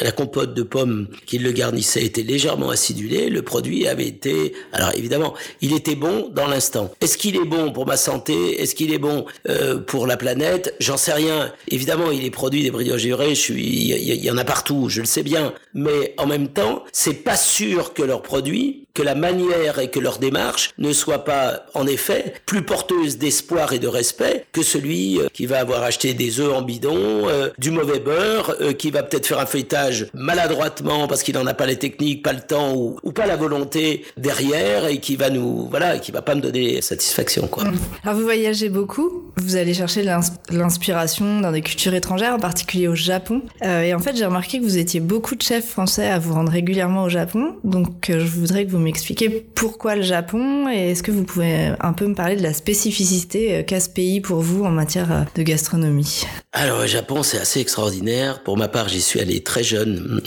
la 0.00 0.12
compote 0.12 0.54
de 0.54 0.62
pommes 0.62 1.08
qui 1.26 1.38
le 1.38 1.52
garnissait 1.52 2.04
était 2.04 2.22
légèrement 2.22 2.70
acidulée. 2.70 3.28
Le 3.30 3.42
produit 3.42 3.86
avait 3.86 4.06
été... 4.06 4.54
Alors 4.72 4.90
évidemment, 4.96 5.34
il 5.60 5.74
était 5.74 5.94
bon 5.94 6.30
dans 6.34 6.46
l'instant. 6.46 6.90
Est-ce 7.00 7.18
qu'il 7.18 7.36
est 7.36 7.44
bon 7.44 7.72
pour 7.72 7.86
ma 7.86 7.96
santé? 7.96 8.60
Est-ce 8.60 8.74
qu'il 8.74 8.92
est 8.92 8.98
bon 8.98 9.26
euh, 9.48 9.78
pour 9.78 10.06
la 10.06 10.16
planète? 10.16 10.74
J'en 10.80 10.96
sais 10.96 11.12
rien. 11.12 11.52
Évidemment, 11.68 12.10
il 12.10 12.24
est 12.24 12.30
produit 12.30 12.62
des 12.62 12.70
brioches 12.70 13.04
suis, 13.34 13.64
il 13.64 14.24
y, 14.24 14.30
en 14.30 14.38
a 14.38 14.44
partout, 14.44 14.88
je 14.88 15.00
le 15.00 15.06
sais 15.06 15.22
bien. 15.22 15.52
Mais 15.74 16.14
en 16.18 16.26
même 16.26 16.48
temps, 16.48 16.84
c'est 16.92 17.14
pas 17.14 17.33
sûr 17.36 17.94
que 17.94 18.02
leurs 18.02 18.22
produits, 18.22 18.83
que 18.94 19.02
la 19.02 19.14
manière 19.14 19.78
et 19.80 19.90
que 19.90 19.98
leur 19.98 20.18
démarche 20.18 20.70
ne 20.78 20.92
soient 20.92 21.24
pas, 21.24 21.66
en 21.74 21.86
effet, 21.86 22.34
plus 22.46 22.62
porteuses 22.62 23.18
d'espoir 23.18 23.72
et 23.72 23.78
de 23.78 23.88
respect 23.88 24.46
que 24.52 24.62
celui 24.62 25.18
euh, 25.18 25.26
qui 25.32 25.46
va 25.46 25.58
avoir 25.58 25.82
acheté 25.82 26.14
des 26.14 26.40
œufs 26.40 26.54
en 26.54 26.62
bidon, 26.62 27.28
euh, 27.28 27.50
du 27.58 27.70
mauvais 27.70 27.98
beurre, 27.98 28.54
euh, 28.60 28.72
qui 28.72 28.90
va 28.90 29.02
peut-être 29.02 29.26
faire 29.26 29.40
un 29.40 29.46
feuilletage 29.46 30.06
maladroitement 30.14 31.08
parce 31.08 31.22
qu'il 31.22 31.34
n'en 31.34 31.46
a 31.46 31.54
pas 31.54 31.66
les 31.66 31.76
techniques, 31.76 32.22
pas 32.22 32.32
le 32.32 32.40
temps 32.40 32.74
ou, 32.74 32.96
ou, 33.02 33.12
pas 33.12 33.26
la 33.26 33.36
volonté 33.36 34.04
derrière 34.16 34.86
et 34.86 34.98
qui 34.98 35.16
va 35.16 35.28
nous, 35.28 35.66
voilà, 35.68 35.98
qui 35.98 36.12
va 36.12 36.22
pas 36.22 36.36
me 36.36 36.40
donner 36.40 36.80
satisfaction, 36.80 37.48
quoi. 37.48 37.64
Alors 38.04 38.16
vous 38.16 38.22
voyagez 38.22 38.68
beaucoup, 38.68 39.24
vous 39.36 39.56
allez 39.56 39.74
chercher 39.74 40.04
l'inspiration 40.50 41.40
dans 41.40 41.50
des 41.50 41.62
cultures 41.62 41.94
étrangères, 41.94 42.34
en 42.34 42.38
particulier 42.38 42.88
au 42.88 42.94
Japon. 42.94 43.42
et 43.62 43.94
en 43.94 43.98
fait, 43.98 44.16
j'ai 44.16 44.24
remarqué 44.24 44.58
que 44.58 44.64
vous 44.64 44.78
étiez 44.78 45.00
beaucoup 45.00 45.34
de 45.34 45.42
chefs 45.42 45.68
français 45.68 46.06
à 46.06 46.18
vous 46.18 46.34
rendre 46.34 46.52
régulièrement 46.52 47.04
au 47.04 47.08
Japon 47.08 47.56
donc, 47.64 48.06
je 48.08 48.26
voudrais 48.26 48.66
que 48.66 48.70
vous 48.70 48.78
m'expliquiez 48.84 49.28
pourquoi 49.54 49.96
le 49.96 50.02
Japon 50.02 50.68
et 50.68 50.90
est-ce 50.90 51.02
que 51.02 51.10
vous 51.10 51.24
pouvez 51.24 51.72
un 51.80 51.92
peu 51.92 52.06
me 52.06 52.14
parler 52.14 52.36
de 52.36 52.42
la 52.42 52.52
spécificité 52.52 53.56
euh, 53.56 53.62
qu'a 53.62 53.80
ce 53.80 53.88
pays 53.88 54.20
pour 54.20 54.40
vous 54.40 54.64
en 54.64 54.70
matière 54.70 55.12
euh, 55.12 55.22
de 55.34 55.42
gastronomie? 55.42 56.22
Alors, 56.52 56.82
le 56.82 56.86
Japon, 56.86 57.22
c'est 57.22 57.38
assez 57.38 57.60
extraordinaire. 57.60 58.42
Pour 58.42 58.56
ma 58.56 58.68
part, 58.68 58.88
j'y 58.88 59.02
suis 59.02 59.20
allé 59.20 59.40
très 59.40 59.64
jeune 59.64 60.20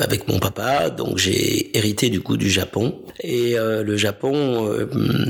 avec 0.00 0.28
mon 0.28 0.38
papa, 0.38 0.90
donc 0.90 1.16
j'ai 1.16 1.76
hérité 1.76 2.10
du 2.10 2.20
goût 2.20 2.36
du 2.36 2.50
Japon. 2.50 3.00
Et 3.20 3.54
le 3.56 3.96
Japon, 3.96 4.70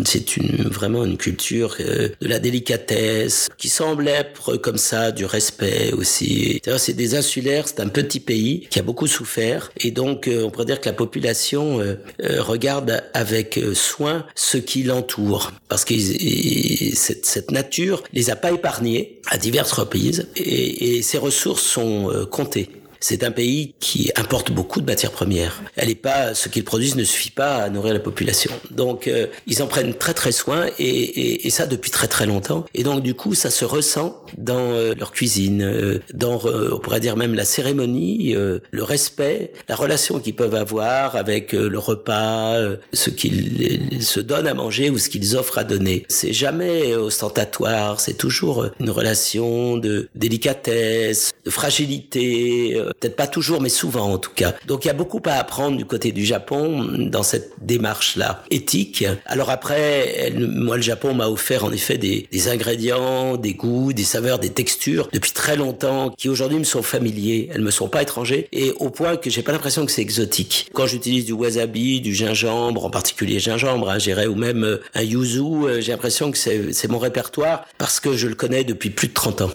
c'est 0.04 0.36
une, 0.36 0.68
vraiment 0.68 1.04
une 1.04 1.16
culture 1.16 1.76
de 1.78 2.28
la 2.28 2.40
délicatesse 2.40 3.48
qui 3.56 3.68
semble 3.68 4.08
être 4.08 4.56
comme 4.56 4.78
ça, 4.78 5.12
du 5.12 5.24
respect 5.24 5.92
aussi. 5.92 6.60
C'est 6.76 6.94
des 6.94 7.14
insulaires, 7.14 7.68
c'est 7.68 7.80
un 7.80 7.88
petit 7.88 8.18
pays 8.18 8.66
qui 8.68 8.80
a 8.80 8.82
beaucoup 8.82 9.06
souffert 9.06 9.70
et 9.76 9.92
donc 9.92 10.28
on 10.28 10.50
pourrait 10.50 10.66
dire 10.66 10.80
que 10.80 10.88
la 10.88 10.94
population 10.94 11.80
euh, 11.80 11.94
euh, 12.22 12.29
regarde 12.38 13.02
avec 13.14 13.58
euh, 13.58 13.74
soin 13.74 14.24
ce 14.34 14.58
qui 14.58 14.82
l'entoure, 14.82 15.52
parce 15.68 15.84
que 15.84 15.94
cette, 15.98 17.26
cette, 17.26 17.50
nature 17.50 18.02
les 18.12 18.30
a 18.30 18.36
pas 18.36 18.52
épargnés 18.52 19.20
à 19.28 19.38
diverses 19.38 19.72
reprises, 19.72 20.28
et, 20.36 20.98
et 20.98 21.02
ces 21.02 21.18
ressources 21.18 21.62
sont 21.62 22.26
comptées. 22.30 22.68
C'est 23.00 23.24
un 23.24 23.30
pays 23.30 23.74
qui 23.80 24.12
importe 24.16 24.52
beaucoup 24.52 24.80
de 24.80 24.86
matières 24.86 25.10
premières. 25.10 25.62
Elle 25.76 25.88
est 25.88 25.94
pas, 25.94 26.34
ce 26.34 26.48
qu'ils 26.48 26.64
produisent 26.64 26.96
ne 26.96 27.04
suffit 27.04 27.30
pas 27.30 27.56
à 27.56 27.70
nourrir 27.70 27.94
la 27.94 28.00
population. 28.00 28.52
Donc, 28.70 29.08
euh, 29.08 29.26
ils 29.46 29.62
en 29.62 29.66
prennent 29.66 29.94
très 29.94 30.14
très 30.14 30.32
soin 30.32 30.66
et, 30.78 30.84
et, 30.84 31.46
et, 31.46 31.50
ça 31.50 31.66
depuis 31.66 31.90
très 31.90 32.06
très 32.06 32.26
longtemps. 32.26 32.66
Et 32.74 32.82
donc, 32.82 33.02
du 33.02 33.14
coup, 33.14 33.34
ça 33.34 33.50
se 33.50 33.64
ressent 33.64 34.22
dans 34.36 34.72
euh, 34.72 34.94
leur 34.98 35.12
cuisine, 35.12 35.62
euh, 35.62 36.00
dans, 36.12 36.40
on 36.44 36.78
pourrait 36.78 37.00
dire 37.00 37.16
même 37.16 37.34
la 37.34 37.44
cérémonie, 37.44 38.34
le 38.34 38.82
respect, 38.82 39.52
la 39.68 39.76
relation 39.76 40.20
qu'ils 40.20 40.36
peuvent 40.36 40.54
avoir 40.54 41.16
avec 41.16 41.52
le 41.52 41.78
repas, 41.78 42.56
ce 42.92 43.10
qu'ils 43.10 44.02
se 44.02 44.20
donnent 44.20 44.46
à 44.46 44.54
manger 44.54 44.90
ou 44.90 44.98
ce 44.98 45.08
qu'ils 45.08 45.36
offrent 45.36 45.58
à 45.58 45.64
donner. 45.64 46.04
C'est 46.08 46.32
jamais 46.32 46.94
ostentatoire, 46.94 48.00
c'est 48.00 48.16
toujours 48.16 48.66
une 48.78 48.90
relation 48.90 49.76
de 49.76 50.08
délicatesse, 50.14 51.32
de 51.44 51.50
fragilité, 51.50 52.80
peut-être 52.94 53.16
pas 53.16 53.26
toujours, 53.26 53.60
mais 53.60 53.68
souvent 53.68 54.12
en 54.12 54.18
tout 54.18 54.32
cas. 54.34 54.54
Donc 54.66 54.84
il 54.84 54.88
y 54.88 54.90
a 54.90 54.94
beaucoup 54.94 55.20
à 55.26 55.32
apprendre 55.32 55.76
du 55.76 55.84
côté 55.84 56.12
du 56.12 56.24
Japon 56.24 56.88
dans 56.98 57.22
cette 57.22 57.52
démarche-là 57.60 58.42
éthique. 58.50 59.04
Alors 59.26 59.50
après, 59.50 60.32
moi 60.36 60.76
le 60.76 60.82
Japon 60.82 61.14
m'a 61.14 61.28
offert 61.28 61.64
en 61.64 61.72
effet 61.72 61.98
des, 61.98 62.26
des 62.30 62.48
ingrédients, 62.48 63.36
des 63.36 63.54
goûts, 63.54 63.92
des 63.92 64.04
saveurs, 64.04 64.38
des 64.38 64.50
textures 64.50 65.08
depuis 65.12 65.32
très 65.32 65.56
longtemps 65.56 66.10
qui 66.16 66.28
aujourd'hui 66.28 66.58
me 66.58 66.64
sont 66.64 66.82
familiers. 66.82 67.50
Elles 67.52 67.62
me 67.62 67.70
sont 67.70 67.88
pas 67.88 68.02
étrangers 68.02 68.48
et 68.52 68.72
au 68.78 68.90
point 68.90 69.16
que 69.16 69.30
j'ai 69.30 69.42
pas 69.42 69.52
l'impression 69.52 69.86
que 69.86 69.92
c'est 69.92 70.02
exotique. 70.02 70.70
Quand 70.72 70.86
j'utilise 70.86 71.24
du 71.24 71.32
wasabi, 71.32 72.00
du 72.00 72.14
gingembre, 72.14 72.84
en 72.84 72.90
particulier 72.90 73.38
gingembre, 73.38 73.90
hein, 73.90 73.98
j'irais, 73.98 74.26
ou 74.26 74.34
même 74.34 74.64
euh, 74.64 74.82
un 74.94 75.02
yuzu, 75.02 75.40
euh, 75.40 75.80
j'ai 75.80 75.92
l'impression 75.92 76.30
que 76.30 76.38
c'est 76.38 76.88
mon 76.88 76.98
répertoire 76.98 77.66
parce 77.78 78.00
que 78.00 78.16
je 78.16 78.26
le 78.26 78.34
connais 78.34 78.64
depuis 78.64 78.90
plus 78.90 79.08
de 79.08 79.14
30 79.14 79.42
ans. 79.42 79.50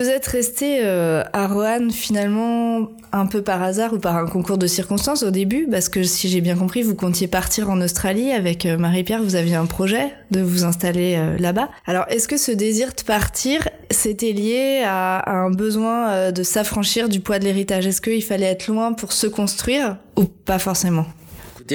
Vous 0.00 0.08
êtes 0.08 0.26
resté 0.28 0.78
euh, 0.82 1.22
à 1.34 1.46
Roanne 1.46 1.90
finalement 1.90 2.88
un 3.12 3.26
peu 3.26 3.42
par 3.42 3.62
hasard 3.62 3.92
ou 3.92 3.98
par 3.98 4.16
un 4.16 4.24
concours 4.24 4.56
de 4.56 4.66
circonstances 4.66 5.22
au 5.22 5.30
début? 5.30 5.68
Parce 5.70 5.90
que 5.90 6.04
si 6.04 6.30
j'ai 6.30 6.40
bien 6.40 6.56
compris 6.56 6.80
vous 6.80 6.94
comptiez 6.94 7.28
partir 7.28 7.68
en 7.68 7.82
Australie 7.82 8.32
avec 8.32 8.64
euh, 8.64 8.78
Marie-Pierre. 8.78 9.22
Vous 9.22 9.34
aviez 9.34 9.56
un 9.56 9.66
projet 9.66 10.10
de 10.30 10.40
vous 10.40 10.64
installer 10.64 11.16
euh, 11.18 11.36
là-bas. 11.36 11.68
Alors 11.84 12.06
est-ce 12.08 12.28
que 12.28 12.38
ce 12.38 12.50
désir 12.50 12.94
de 12.96 13.04
partir 13.04 13.68
c'était 13.90 14.32
lié 14.32 14.84
à, 14.86 15.18
à, 15.18 15.34
un 15.34 15.50
besoin 15.50 16.32
de 16.32 16.42
s'affranchir 16.44 17.10
du 17.10 17.20
poids 17.20 17.38
de 17.38 17.44
l'héritage? 17.44 17.86
Est-ce 17.86 18.00
qu'il 18.00 18.24
fallait 18.24 18.46
être 18.46 18.68
loin 18.68 18.94
pour 18.94 19.12
se 19.12 19.26
construire 19.26 19.98
ou 20.16 20.24
pas 20.24 20.58
forcément? 20.58 21.04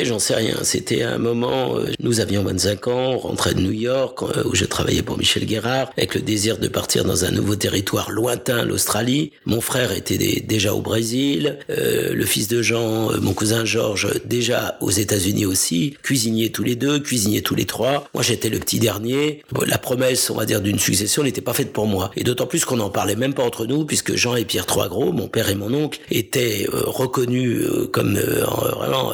J'en 0.03 0.19
sais 0.19 0.35
rien. 0.35 0.55
C'était 0.63 1.03
un 1.03 1.17
moment, 1.17 1.77
euh, 1.77 1.91
nous 1.99 2.19
avions 2.19 2.43
25 2.43 2.87
ans, 2.87 3.11
on 3.13 3.17
rentrait 3.17 3.53
de 3.53 3.61
New 3.61 3.71
York, 3.71 4.21
euh, 4.23 4.43
où 4.45 4.55
je 4.55 4.65
travaillais 4.65 5.01
pour 5.01 5.17
Michel 5.17 5.45
Guérard, 5.45 5.91
avec 5.97 6.15
le 6.15 6.21
désir 6.21 6.57
de 6.57 6.67
partir 6.67 7.05
dans 7.05 7.25
un 7.25 7.31
nouveau 7.31 7.55
territoire 7.55 8.11
lointain, 8.11 8.63
l'Australie. 8.63 9.31
Mon 9.45 9.61
frère 9.61 9.91
était 9.91 10.17
déjà 10.17 10.73
au 10.73 10.81
Brésil, 10.81 11.59
euh, 11.69 12.13
le 12.13 12.25
fils 12.25 12.47
de 12.47 12.61
Jean, 12.61 13.11
mon 13.21 13.33
cousin 13.33 13.65
Georges, 13.65 14.07
déjà 14.25 14.77
aux 14.81 14.91
États-Unis 14.91 15.45
aussi, 15.45 15.95
cuisiniers 16.03 16.51
tous 16.51 16.63
les 16.63 16.75
deux, 16.75 16.99
cuisiniers 16.99 17.41
tous 17.41 17.55
les 17.55 17.65
trois. 17.65 18.07
Moi, 18.13 18.23
j'étais 18.23 18.49
le 18.49 18.59
petit 18.59 18.79
dernier. 18.79 19.43
La 19.65 19.77
promesse, 19.77 20.29
on 20.29 20.35
va 20.35 20.45
dire, 20.45 20.61
d'une 20.61 20.79
succession 20.79 21.23
n'était 21.23 21.41
pas 21.41 21.53
faite 21.53 21.73
pour 21.73 21.87
moi. 21.87 22.11
Et 22.15 22.23
d'autant 22.23 22.47
plus 22.47 22.65
qu'on 22.65 22.77
n'en 22.77 22.89
parlait 22.89 23.15
même 23.15 23.33
pas 23.33 23.43
entre 23.43 23.65
nous, 23.65 23.85
puisque 23.85 24.15
Jean 24.15 24.35
et 24.35 24.45
Pierre 24.45 24.65
Troisgros, 24.65 25.11
mon 25.11 25.27
père 25.27 25.49
et 25.49 25.55
mon 25.55 25.73
oncle, 25.73 25.99
étaient 26.11 26.67
reconnus 26.71 27.67
comme 27.91 28.17
vraiment 28.17 29.13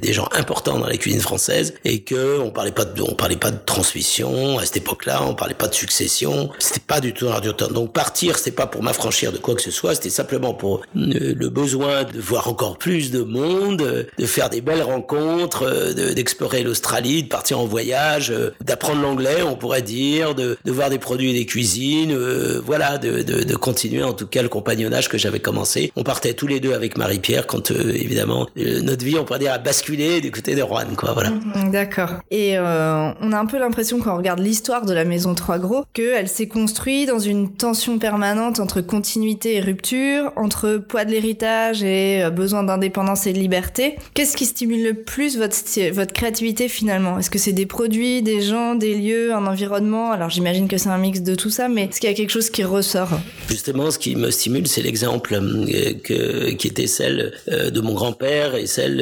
des 0.00 0.12
gens 0.12 0.28
importants 0.32 0.78
dans 0.78 0.86
la 0.86 0.96
cuisine 0.96 1.20
française 1.20 1.74
et 1.84 2.02
que 2.02 2.40
on 2.40 2.50
parlait 2.50 2.72
pas 2.72 2.84
de, 2.84 3.02
on 3.02 3.14
parlait 3.14 3.36
pas 3.36 3.50
de 3.50 3.58
transmission 3.64 4.58
à 4.58 4.64
cette 4.64 4.78
époque-là, 4.78 5.22
on 5.24 5.34
parlait 5.34 5.54
pas 5.54 5.68
de 5.68 5.74
succession, 5.74 6.50
c'était 6.58 6.80
pas 6.80 7.00
du 7.00 7.12
tout 7.12 7.26
dans 7.26 7.40
du 7.40 7.52
temps. 7.52 7.68
Donc 7.68 7.92
partir, 7.92 8.38
c'était 8.38 8.50
pas 8.50 8.66
pour 8.66 8.82
m'affranchir 8.82 9.32
de 9.32 9.38
quoi 9.38 9.54
que 9.54 9.62
ce 9.62 9.70
soit, 9.70 9.94
c'était 9.94 10.10
simplement 10.10 10.54
pour 10.54 10.82
le 10.94 11.48
besoin 11.48 12.04
de 12.04 12.20
voir 12.20 12.48
encore 12.48 12.78
plus 12.78 13.10
de 13.10 13.22
monde, 13.22 14.06
de 14.18 14.26
faire 14.26 14.50
des 14.50 14.60
belles 14.60 14.82
rencontres, 14.82 15.92
d'explorer 16.14 16.62
l'Australie, 16.62 17.22
de 17.22 17.28
partir 17.28 17.58
en 17.58 17.66
voyage, 17.66 18.32
d'apprendre 18.60 19.02
l'anglais, 19.02 19.42
on 19.42 19.56
pourrait 19.56 19.82
dire, 19.82 20.34
de, 20.34 20.56
de, 20.64 20.72
voir 20.72 20.90
des 20.90 20.98
produits 20.98 21.30
et 21.30 21.34
des 21.34 21.46
cuisines, 21.46 22.12
euh, 22.12 22.60
voilà, 22.64 22.98
de, 22.98 23.22
de, 23.22 23.56
continuer 23.56 24.02
en 24.02 24.12
tout 24.12 24.26
cas 24.26 24.42
le 24.42 24.48
compagnonnage 24.48 25.08
que 25.08 25.18
j'avais 25.18 25.40
commencé. 25.40 25.92
On 25.96 26.02
partait 26.02 26.34
tous 26.34 26.46
les 26.46 26.60
deux 26.60 26.72
avec 26.72 26.98
Marie-Pierre 26.98 27.46
quand 27.46 27.70
euh, 27.70 27.92
évidemment 27.94 28.48
euh, 28.58 28.80
notre 28.80 29.04
vie, 29.04 29.16
on 29.18 29.24
pourrait 29.24 29.38
dire, 29.38 29.52
a 29.52 29.58
basculé 29.58 29.83
du 29.90 30.30
côté 30.30 30.54
de 30.54 30.62
Rouen, 30.62 30.94
quoi, 30.96 31.12
voilà. 31.12 31.30
Mm, 31.30 31.70
d'accord. 31.70 32.10
Et 32.30 32.58
euh, 32.58 33.10
on 33.20 33.32
a 33.32 33.38
un 33.38 33.46
peu 33.46 33.58
l'impression 33.58 33.98
quand 34.00 34.14
on 34.14 34.16
regarde 34.16 34.40
l'histoire 34.40 34.86
de 34.86 34.92
la 34.92 35.04
maison 35.04 35.34
Trois 35.34 35.58
Gros 35.58 35.84
qu'elle 35.92 36.28
s'est 36.28 36.48
construite 36.48 37.08
dans 37.08 37.18
une 37.18 37.52
tension 37.52 37.98
permanente 37.98 38.60
entre 38.60 38.80
continuité 38.80 39.56
et 39.56 39.60
rupture, 39.60 40.32
entre 40.36 40.76
poids 40.76 41.04
de 41.04 41.10
l'héritage 41.10 41.82
et 41.82 42.24
euh, 42.24 42.30
besoin 42.30 42.62
d'indépendance 42.62 43.26
et 43.26 43.32
de 43.32 43.38
liberté. 43.38 43.96
Qu'est-ce 44.14 44.36
qui 44.36 44.46
stimule 44.46 44.82
le 44.82 44.94
plus 44.94 45.38
votre 45.38 45.54
votre 45.92 46.12
créativité 46.12 46.68
finalement? 46.68 47.18
Est-ce 47.18 47.30
que 47.30 47.38
c'est 47.38 47.52
des 47.52 47.66
produits, 47.66 48.22
des 48.22 48.40
gens, 48.40 48.74
des 48.74 48.94
lieux, 48.94 49.32
un 49.32 49.46
environnement? 49.46 50.10
Alors 50.10 50.30
j'imagine 50.30 50.68
que 50.68 50.78
c'est 50.78 50.88
un 50.88 50.98
mix 50.98 51.20
de 51.20 51.34
tout 51.34 51.50
ça, 51.50 51.68
mais 51.68 51.84
est-ce 51.84 52.00
qu'il 52.00 52.08
y 52.08 52.12
a 52.12 52.16
quelque 52.16 52.30
chose 52.30 52.50
qui 52.50 52.64
ressort? 52.64 53.10
Justement, 53.48 53.90
ce 53.90 53.98
qui 53.98 54.16
me 54.16 54.30
stimule, 54.30 54.66
c'est 54.66 54.82
l'exemple 54.82 55.34
euh, 55.34 55.94
que, 56.02 56.50
qui 56.52 56.68
était 56.68 56.86
celle 56.86 57.32
de 57.46 57.80
mon 57.80 57.94
grand-père 57.94 58.54
et 58.54 58.66
celle 58.66 58.96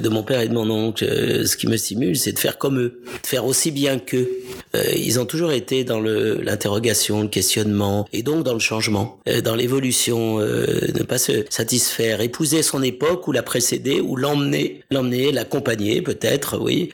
de 0.00 0.08
mon 0.08 0.22
père 0.26 0.40
et 0.40 0.48
de 0.48 0.52
mon 0.52 0.68
oncle, 0.68 1.04
euh, 1.04 1.46
ce 1.46 1.56
qui 1.56 1.66
me 1.66 1.78
stimule, 1.78 2.16
c'est 2.16 2.32
de 2.32 2.38
faire 2.38 2.58
comme 2.58 2.78
eux, 2.78 3.00
de 3.22 3.26
faire 3.26 3.46
aussi 3.46 3.70
bien 3.70 3.98
qu'eux. 3.98 4.28
Euh, 4.74 4.84
ils 4.94 5.18
ont 5.18 5.24
toujours 5.24 5.52
été 5.52 5.84
dans 5.84 6.00
l'interrogation, 6.00 7.22
le, 7.22 7.28
questionnement, 7.28 8.06
et 8.12 8.22
donc 8.22 8.44
dans 8.44 8.52
le 8.52 8.58
changement, 8.58 9.18
euh, 9.28 9.40
dans 9.40 9.54
l'évolution, 9.54 10.38
ne 10.38 11.02
pas 11.02 11.18
se 11.18 11.44
satisfaire, 11.48 12.20
épouser 12.20 12.62
son 12.62 12.82
époque 12.82 13.26
ou 13.28 13.32
la 13.32 13.42
précéder 13.42 14.00
ou 14.00 14.16
l'emmener, 14.16 14.82
l'emmener, 14.90 15.32
l'accompagner 15.32 16.02
peut-être, 16.02 16.58
oui, 16.58 16.90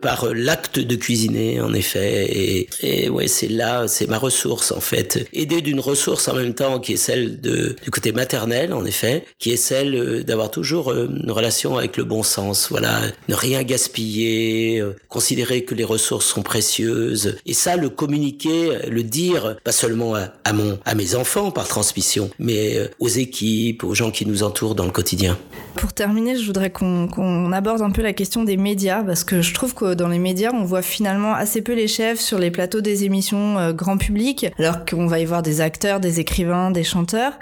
par 0.00 0.34
l'acte 0.34 0.78
de 0.80 0.96
cuisiner 0.96 1.60
en 1.60 1.74
effet. 1.74 2.24
Et, 2.24 2.68
et 2.82 3.08
ouais, 3.08 3.28
c'est 3.28 3.48
là, 3.48 3.86
c'est 3.86 4.08
ma 4.08 4.18
ressource 4.18 4.72
en 4.72 4.80
fait. 4.80 5.28
Aider 5.32 5.60
d'une 5.60 5.80
ressource 5.80 6.28
en 6.28 6.34
même 6.34 6.54
temps 6.54 6.80
qui 6.80 6.94
est 6.94 6.96
celle 6.96 7.40
du 7.40 7.90
côté 7.90 8.12
maternel 8.12 8.72
en 8.72 8.84
effet, 8.84 9.24
qui 9.38 9.50
est 9.52 9.56
celle 9.56 10.24
d'avoir 10.24 10.50
toujours 10.50 10.92
une 10.92 11.30
relation 11.30 11.76
avec 11.76 11.96
le 11.96 12.04
bon 12.04 12.22
sens 12.22 12.61
voilà, 12.68 13.00
ne 13.28 13.34
rien 13.34 13.62
gaspiller, 13.62 14.80
euh, 14.80 14.96
considérer 15.08 15.64
que 15.64 15.74
les 15.74 15.84
ressources 15.84 16.26
sont 16.26 16.42
précieuses. 16.42 17.36
Et 17.46 17.54
ça, 17.54 17.76
le 17.76 17.88
communiquer, 17.88 18.78
le 18.88 19.02
dire, 19.02 19.56
pas 19.64 19.72
seulement 19.72 20.14
à, 20.14 20.52
mon, 20.52 20.78
à 20.84 20.94
mes 20.94 21.14
enfants 21.14 21.50
par 21.50 21.68
transmission, 21.68 22.30
mais 22.38 22.76
euh, 22.76 22.88
aux 22.98 23.08
équipes, 23.08 23.84
aux 23.84 23.94
gens 23.94 24.10
qui 24.10 24.26
nous 24.26 24.42
entourent 24.42 24.74
dans 24.74 24.84
le 24.84 24.90
quotidien. 24.90 25.38
Pour 25.76 25.92
terminer, 25.92 26.36
je 26.36 26.44
voudrais 26.46 26.70
qu'on 26.70 27.52
aborde 27.52 27.82
un 27.82 27.90
peu 27.90 28.02
la 28.02 28.12
question 28.12 28.44
des 28.44 28.56
médias, 28.56 29.02
parce 29.02 29.24
que 29.24 29.40
je 29.40 29.54
trouve 29.54 29.74
que 29.74 29.94
dans 29.94 30.08
les 30.08 30.18
médias, 30.18 30.50
on 30.52 30.64
voit 30.64 30.82
finalement 30.82 31.34
assez 31.34 31.62
peu 31.62 31.72
les 31.72 31.88
chefs 31.88 32.20
sur 32.20 32.38
les 32.38 32.50
plateaux 32.50 32.80
des 32.80 33.04
émissions 33.04 33.58
euh, 33.58 33.72
grand 33.72 33.96
public, 33.96 34.46
alors 34.58 34.84
qu'on 34.84 35.06
va 35.06 35.20
y 35.20 35.24
voir 35.24 35.42
des 35.42 35.60
acteurs, 35.60 36.00
des 36.00 36.20
écrivains, 36.20 36.70
des 36.70 36.84
chanteurs. 36.84 37.32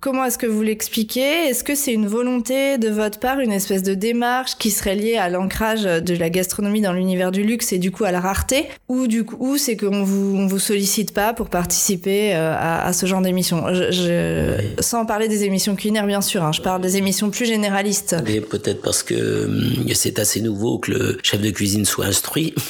comment 0.00 0.24
est-ce 0.24 0.38
que 0.38 0.46
vous 0.46 0.62
l'expliquez? 0.62 1.48
Est-ce 1.48 1.64
que 1.64 1.74
c'est 1.74 1.92
une 1.92 2.06
volonté 2.06 2.78
de 2.78 2.88
votre 2.88 3.18
part, 3.18 3.40
une 3.40 3.52
espèce 3.52 3.82
de 3.82 3.94
démarche 3.94 4.55
qui 4.58 4.70
serait 4.70 4.94
lié 4.94 5.16
à 5.16 5.28
l'ancrage 5.28 5.84
de 5.84 6.14
la 6.14 6.30
gastronomie 6.30 6.80
dans 6.80 6.92
l'univers 6.92 7.30
du 7.30 7.42
luxe 7.42 7.72
et 7.72 7.78
du 7.78 7.90
coup 7.90 8.04
à 8.04 8.12
la 8.12 8.20
rareté 8.20 8.66
ou 8.88 9.06
du 9.06 9.24
coup 9.24 9.58
c'est 9.58 9.76
qu'on 9.76 10.02
vous 10.02 10.36
on 10.36 10.46
vous 10.46 10.58
sollicite 10.58 11.12
pas 11.12 11.32
pour 11.32 11.48
participer 11.48 12.34
euh, 12.34 12.54
à, 12.54 12.86
à 12.86 12.92
ce 12.92 13.06
genre 13.06 13.20
d'émission. 13.20 13.64
Je, 13.90 14.54
sans 14.80 15.06
parler 15.06 15.28
des 15.28 15.44
émissions 15.44 15.76
culinaires 15.76 16.06
bien 16.06 16.20
sûr 16.20 16.42
hein, 16.42 16.52
je 16.52 16.60
parle 16.60 16.80
des 16.80 16.96
émissions 16.96 17.30
plus 17.30 17.46
généralistes. 17.46 18.16
Mais 18.24 18.40
peut-être 18.40 18.82
parce 18.82 19.02
que 19.02 19.46
hum, 19.46 19.86
c'est 19.94 20.18
assez 20.18 20.40
nouveau 20.40 20.78
que 20.78 20.92
le 20.92 21.18
chef 21.22 21.40
de 21.40 21.50
cuisine 21.50 21.84
soit 21.84 22.06
instruit. 22.06 22.54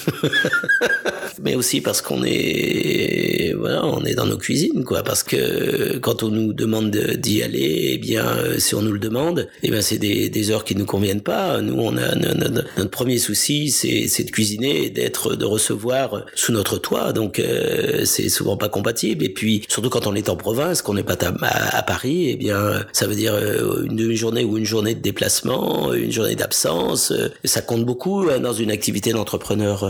Mais 1.42 1.54
aussi 1.54 1.82
parce 1.82 2.00
qu'on 2.00 2.24
est 2.24 3.54
voilà 3.58 3.84
on 3.84 4.04
est 4.04 4.14
dans 4.14 4.26
nos 4.26 4.38
cuisines 4.38 4.84
quoi. 4.84 5.02
Parce 5.02 5.22
que 5.22 5.98
quand 5.98 6.22
on 6.22 6.28
nous 6.28 6.52
demande 6.52 6.90
d'y 6.90 7.42
aller 7.42 7.90
eh 7.92 7.98
bien 7.98 8.26
euh, 8.26 8.58
si 8.58 8.74
on 8.74 8.82
nous 8.82 8.92
le 8.92 8.98
demande 8.98 9.48
eh 9.62 9.70
bien 9.70 9.82
c'est 9.82 9.98
des, 9.98 10.28
des 10.28 10.50
heures 10.50 10.64
qui 10.64 10.74
nous 10.74 10.86
conviennent 10.86 11.20
pas 11.20 11.60
nous 11.60 11.75
on 11.84 11.96
a 11.96 12.14
notre, 12.14 12.90
premier 12.90 13.18
souci, 13.18 13.70
c'est 13.70 14.24
de 14.24 14.30
cuisiner 14.30 14.84
et 14.84 14.90
d'être, 14.90 15.34
de 15.34 15.44
recevoir 15.44 16.24
sous 16.34 16.52
notre 16.52 16.78
toit. 16.78 17.12
Donc 17.12 17.38
euh, 17.38 18.04
c'est 18.04 18.28
souvent 18.28 18.56
pas 18.56 18.68
compatible. 18.68 19.24
Et 19.24 19.28
puis 19.28 19.62
surtout 19.68 19.90
quand 19.90 20.06
on 20.06 20.14
est 20.14 20.28
en 20.28 20.36
province, 20.36 20.82
qu'on 20.82 20.94
n'est 20.94 21.02
pas 21.02 21.16
à, 21.42 21.82
Paris, 21.82 22.30
eh 22.30 22.36
bien 22.36 22.84
ça 22.92 23.06
veut 23.06 23.14
dire 23.14 23.34
euh, 23.34 23.84
une 23.84 23.96
demi-journée 23.96 24.44
ou 24.44 24.58
une 24.58 24.64
journée 24.64 24.94
de 24.94 25.00
déplacement, 25.00 25.92
une 25.92 26.12
journée 26.12 26.36
d'absence. 26.36 27.12
Euh, 27.12 27.28
ça 27.44 27.60
compte 27.60 27.84
beaucoup 27.84 28.26
dans 28.40 28.52
une 28.52 28.70
activité 28.70 29.12
d'entrepreneur. 29.12 29.88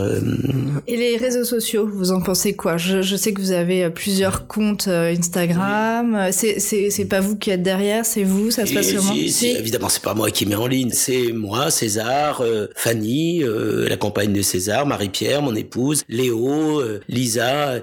Et 0.87 0.97
les 0.97 1.17
réseaux 1.17 1.43
sociaux, 1.43 1.87
vous 1.91 2.11
en 2.11 2.21
pensez 2.21 2.55
quoi? 2.55 2.77
Je, 2.77 3.01
je, 3.01 3.15
sais 3.15 3.33
que 3.33 3.41
vous 3.41 3.51
avez 3.51 3.89
plusieurs 3.89 4.47
comptes 4.47 4.87
Instagram. 4.87 6.29
C'est 6.31 7.07
pas 7.09 7.19
vous 7.19 7.35
qui 7.35 7.51
êtes 7.51 7.63
derrière, 7.63 8.05
c'est 8.05 8.23
vous, 8.23 8.51
ça 8.51 8.65
se 8.65 8.73
passe 8.73 8.93
comment? 8.93 9.13
si, 9.27 9.47
Évidemment, 9.47 9.89
c'est 9.89 10.01
pas 10.01 10.13
moi 10.13 10.31
qui 10.31 10.45
mets 10.45 10.55
en 10.55 10.67
ligne, 10.67 10.91
c'est 10.91 11.31
moi, 11.33 11.71
César, 11.77 12.41
euh, 12.41 12.67
Fanny, 12.75 13.43
euh, 13.43 13.87
la 13.87 13.97
compagne 13.97 14.33
de 14.33 14.41
César, 14.41 14.87
Marie-Pierre, 14.87 15.43
mon 15.43 15.53
épouse, 15.55 16.03
Léo, 16.09 16.81
euh, 16.81 16.99
Lisa. 17.07 17.75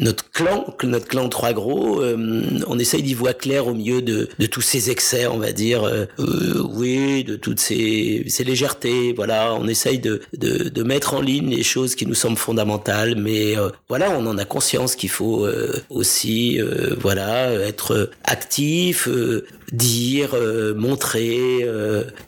notre 0.00 0.30
clan, 0.32 0.74
notre 0.82 1.06
clan 1.06 1.28
Trois 1.28 1.52
Gros, 1.52 2.02
on 2.02 2.78
essaye 2.78 3.02
d'y 3.02 3.14
voir 3.14 3.36
clair 3.36 3.66
au 3.66 3.74
milieu 3.74 4.02
de, 4.02 4.28
de 4.38 4.46
tous 4.46 4.60
ces 4.60 4.90
excès, 4.90 5.26
on 5.26 5.38
va 5.38 5.52
dire, 5.52 5.82
oui, 6.18 7.22
de 7.22 7.36
toutes 7.36 7.60
ces, 7.60 8.24
ces 8.28 8.44
légèretés. 8.44 9.12
Voilà, 9.14 9.54
on 9.54 9.68
essaye 9.68 9.98
de, 9.98 10.20
de, 10.36 10.68
de, 10.68 10.82
mettre 10.82 11.14
en 11.14 11.20
ligne 11.20 11.50
les 11.50 11.62
choses 11.62 11.94
qui 11.94 12.06
nous 12.06 12.14
semblent 12.14 12.36
fondamentales, 12.36 13.14
mais 13.16 13.54
voilà, 13.88 14.10
on 14.18 14.26
en 14.26 14.38
a 14.38 14.44
conscience 14.44 14.96
qu'il 14.96 15.10
faut 15.10 15.46
aussi, 15.90 16.58
voilà, 17.00 17.52
être 17.52 18.10
actif, 18.24 19.08
dire, 19.72 20.30
montrer, 20.76 21.66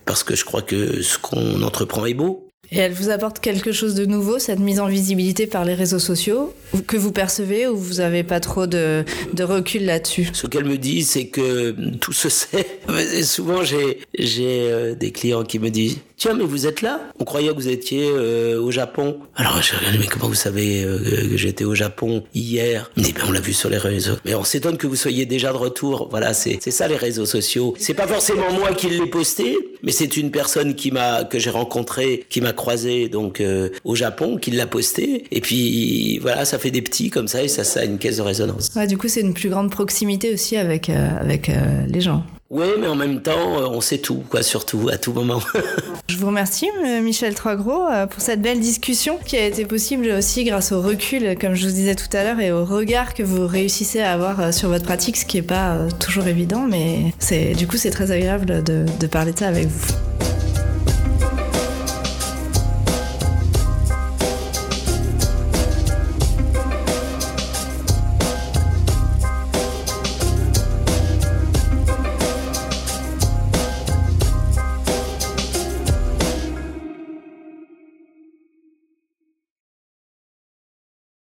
parce 0.05 0.23
que 0.23 0.37
je 0.37 0.45
crois 0.45 0.63
que 0.63 1.00
ce 1.03 1.19
qu'on 1.19 1.63
entreprend 1.63 2.07
est 2.07 2.15
beau. 2.15 2.47
Et 2.73 2.79
elle 2.79 2.93
vous 2.93 3.11
apporte 3.11 3.41
quelque 3.41 3.73
chose 3.73 3.95
de 3.95 4.07
nouveau, 4.07 4.39
cette 4.39 4.61
mise 4.61 4.79
en 4.79 4.87
visibilité 4.87 5.49
par 5.49 5.65
les 5.65 5.75
réseaux 5.75 5.99
sociaux, 5.99 6.55
que 6.87 6.97
vous 6.97 7.11
percevez 7.11 7.67
ou 7.67 7.77
vous 7.77 7.95
n'avez 7.95 8.23
pas 8.23 8.39
trop 8.39 8.69
de, 8.69 9.05
de 9.33 9.43
recul 9.43 9.85
là-dessus? 9.87 10.29
Ce 10.33 10.47
qu'elle 10.47 10.67
me 10.67 10.79
dit, 10.79 11.03
c'est 11.03 11.27
que 11.27 11.75
tout 11.97 12.13
se 12.13 12.29
sait. 12.29 12.81
souvent, 13.25 13.65
j'ai 13.65 13.99
euh, 14.39 14.95
des 14.95 15.11
clients 15.11 15.43
qui 15.43 15.59
me 15.59 15.71
disent 15.71 15.99
Tiens, 16.21 16.35
mais 16.35 16.45
vous 16.45 16.67
êtes 16.67 16.83
là 16.83 17.01
On 17.19 17.25
croyait 17.25 17.49
que 17.49 17.55
vous 17.55 17.71
étiez 17.71 18.11
euh, 18.13 18.61
au 18.61 18.71
Japon. 18.71 19.21
Alors 19.37 19.63
je 19.63 19.75
regarde, 19.75 19.97
mais 19.99 20.07
comment 20.07 20.29
vous 20.29 20.35
savez 20.35 20.85
euh, 20.85 20.99
que 21.31 21.39
j'étais 21.39 21.65
au 21.65 21.75
Japon 21.75 22.25
hier? 22.35 22.91
Il 22.99 23.01
me 23.01 23.07
dit, 23.07 23.15
ben, 23.15 23.23
on 23.27 23.33
l'a 23.33 23.41
vu 23.41 23.55
sur 23.55 23.71
les 23.71 23.79
réseaux. 23.79 24.17
Mais 24.27 24.35
on 24.35 24.45
s'étonne 24.45 24.77
que 24.77 24.87
vous 24.87 24.97
soyez 24.97 25.25
déjà 25.25 25.51
de 25.51 25.57
retour. 25.57 26.09
Voilà, 26.11 26.35
c'est 26.35 26.61
ça 26.71 26.89
les 26.89 26.99
réseaux 26.99 27.25
sociaux. 27.25 27.73
C'est 27.79 27.95
pas 27.95 28.07
forcément 28.07 28.53
moi 28.53 28.75
qui 28.75 28.91
l'ai 28.91 29.07
posté, 29.07 29.57
mais 29.83 29.93
c'est 29.93 30.19
une 30.19 30.31
personne 30.31 30.75
qui 30.75 30.91
m'a 30.91 31.25
que 31.25 31.39
j'ai 31.39 31.49
rencontré, 31.49 32.27
qui 32.29 32.43
m'a 32.43 32.53
croisé 32.53 33.09
donc 33.09 33.41
euh, 33.41 33.71
au 33.85 33.95
Japon, 33.95 34.37
qui 34.37 34.51
l'a 34.51 34.67
posté. 34.67 35.25
Et 35.31 35.41
puis 35.41 36.19
voilà, 36.19 36.45
ça 36.45 36.59
fait 36.59 36.71
des 36.71 36.83
petits 36.83 37.09
comme 37.09 37.29
ça 37.29 37.43
et 37.43 37.49
ça, 37.49 37.65
ça 37.65 37.81
a 37.81 37.85
une 37.85 37.97
caisse 37.97 38.19
de 38.19 38.23
résonance. 38.23 38.71
Ouais, 38.77 38.87
du 38.87 38.99
coup, 38.99 39.09
c'est 39.09 39.23
une 39.23 39.33
plus 39.33 39.49
grande 39.49 39.71
proximité 39.71 40.35
aussi 40.35 40.59
avec 40.59 40.91
avec 40.91 41.51
les 41.89 42.01
gens. 42.03 42.27
Oui, 42.53 42.67
mais 42.81 42.89
en 42.89 42.97
même 42.97 43.23
temps, 43.23 43.61
euh, 43.61 43.69
on 43.69 43.81
sait 43.81 43.99
tout, 43.99 44.25
quoi, 44.29 44.43
surtout, 44.43 44.89
à 44.93 44.99
tout 44.99 45.13
moment. 45.13 45.41
Je 46.09 46.17
vous 46.17 46.27
remercie, 46.27 46.69
euh, 46.85 47.01
Michel 47.01 47.33
Troisgros, 47.37 47.87
euh, 47.87 48.09
pour 48.09 48.21
cette 48.21 48.43
belle 48.43 48.59
discussion 48.59 49.21
qui 49.25 49.37
a 49.37 49.47
été 49.47 49.65
possible 49.65 50.11
aussi 50.19 50.43
grâce 50.43 50.73
au 50.73 50.83
recul, 50.83 51.39
comme 51.41 51.55
je 51.55 51.69
vous 51.69 51.73
disais 51.73 51.95
tout 51.95 52.09
à 52.13 52.25
l'heure, 52.25 52.41
et 52.41 52.51
au 52.51 52.65
regard 52.65 53.15
que 53.15 53.23
vous 53.23 53.47
réussissez 53.47 54.01
à 54.01 54.13
avoir 54.13 54.53
sur 54.53 54.69
votre 54.69 54.85
pratique, 54.85 55.17
ce 55.17 55.25
qui 55.25 55.37
n'est 55.37 55.45
pas 55.45 55.79
toujours 56.01 56.27
évident, 56.27 56.67
mais 56.69 57.15
du 57.55 57.69
coup, 57.69 57.77
c'est 57.77 57.91
très 57.91 58.11
agréable 58.11 58.65
de 58.65 59.07
parler 59.07 59.33
de 59.33 59.39
ça 59.39 59.47
avec 59.47 59.69
vous. 59.69 59.95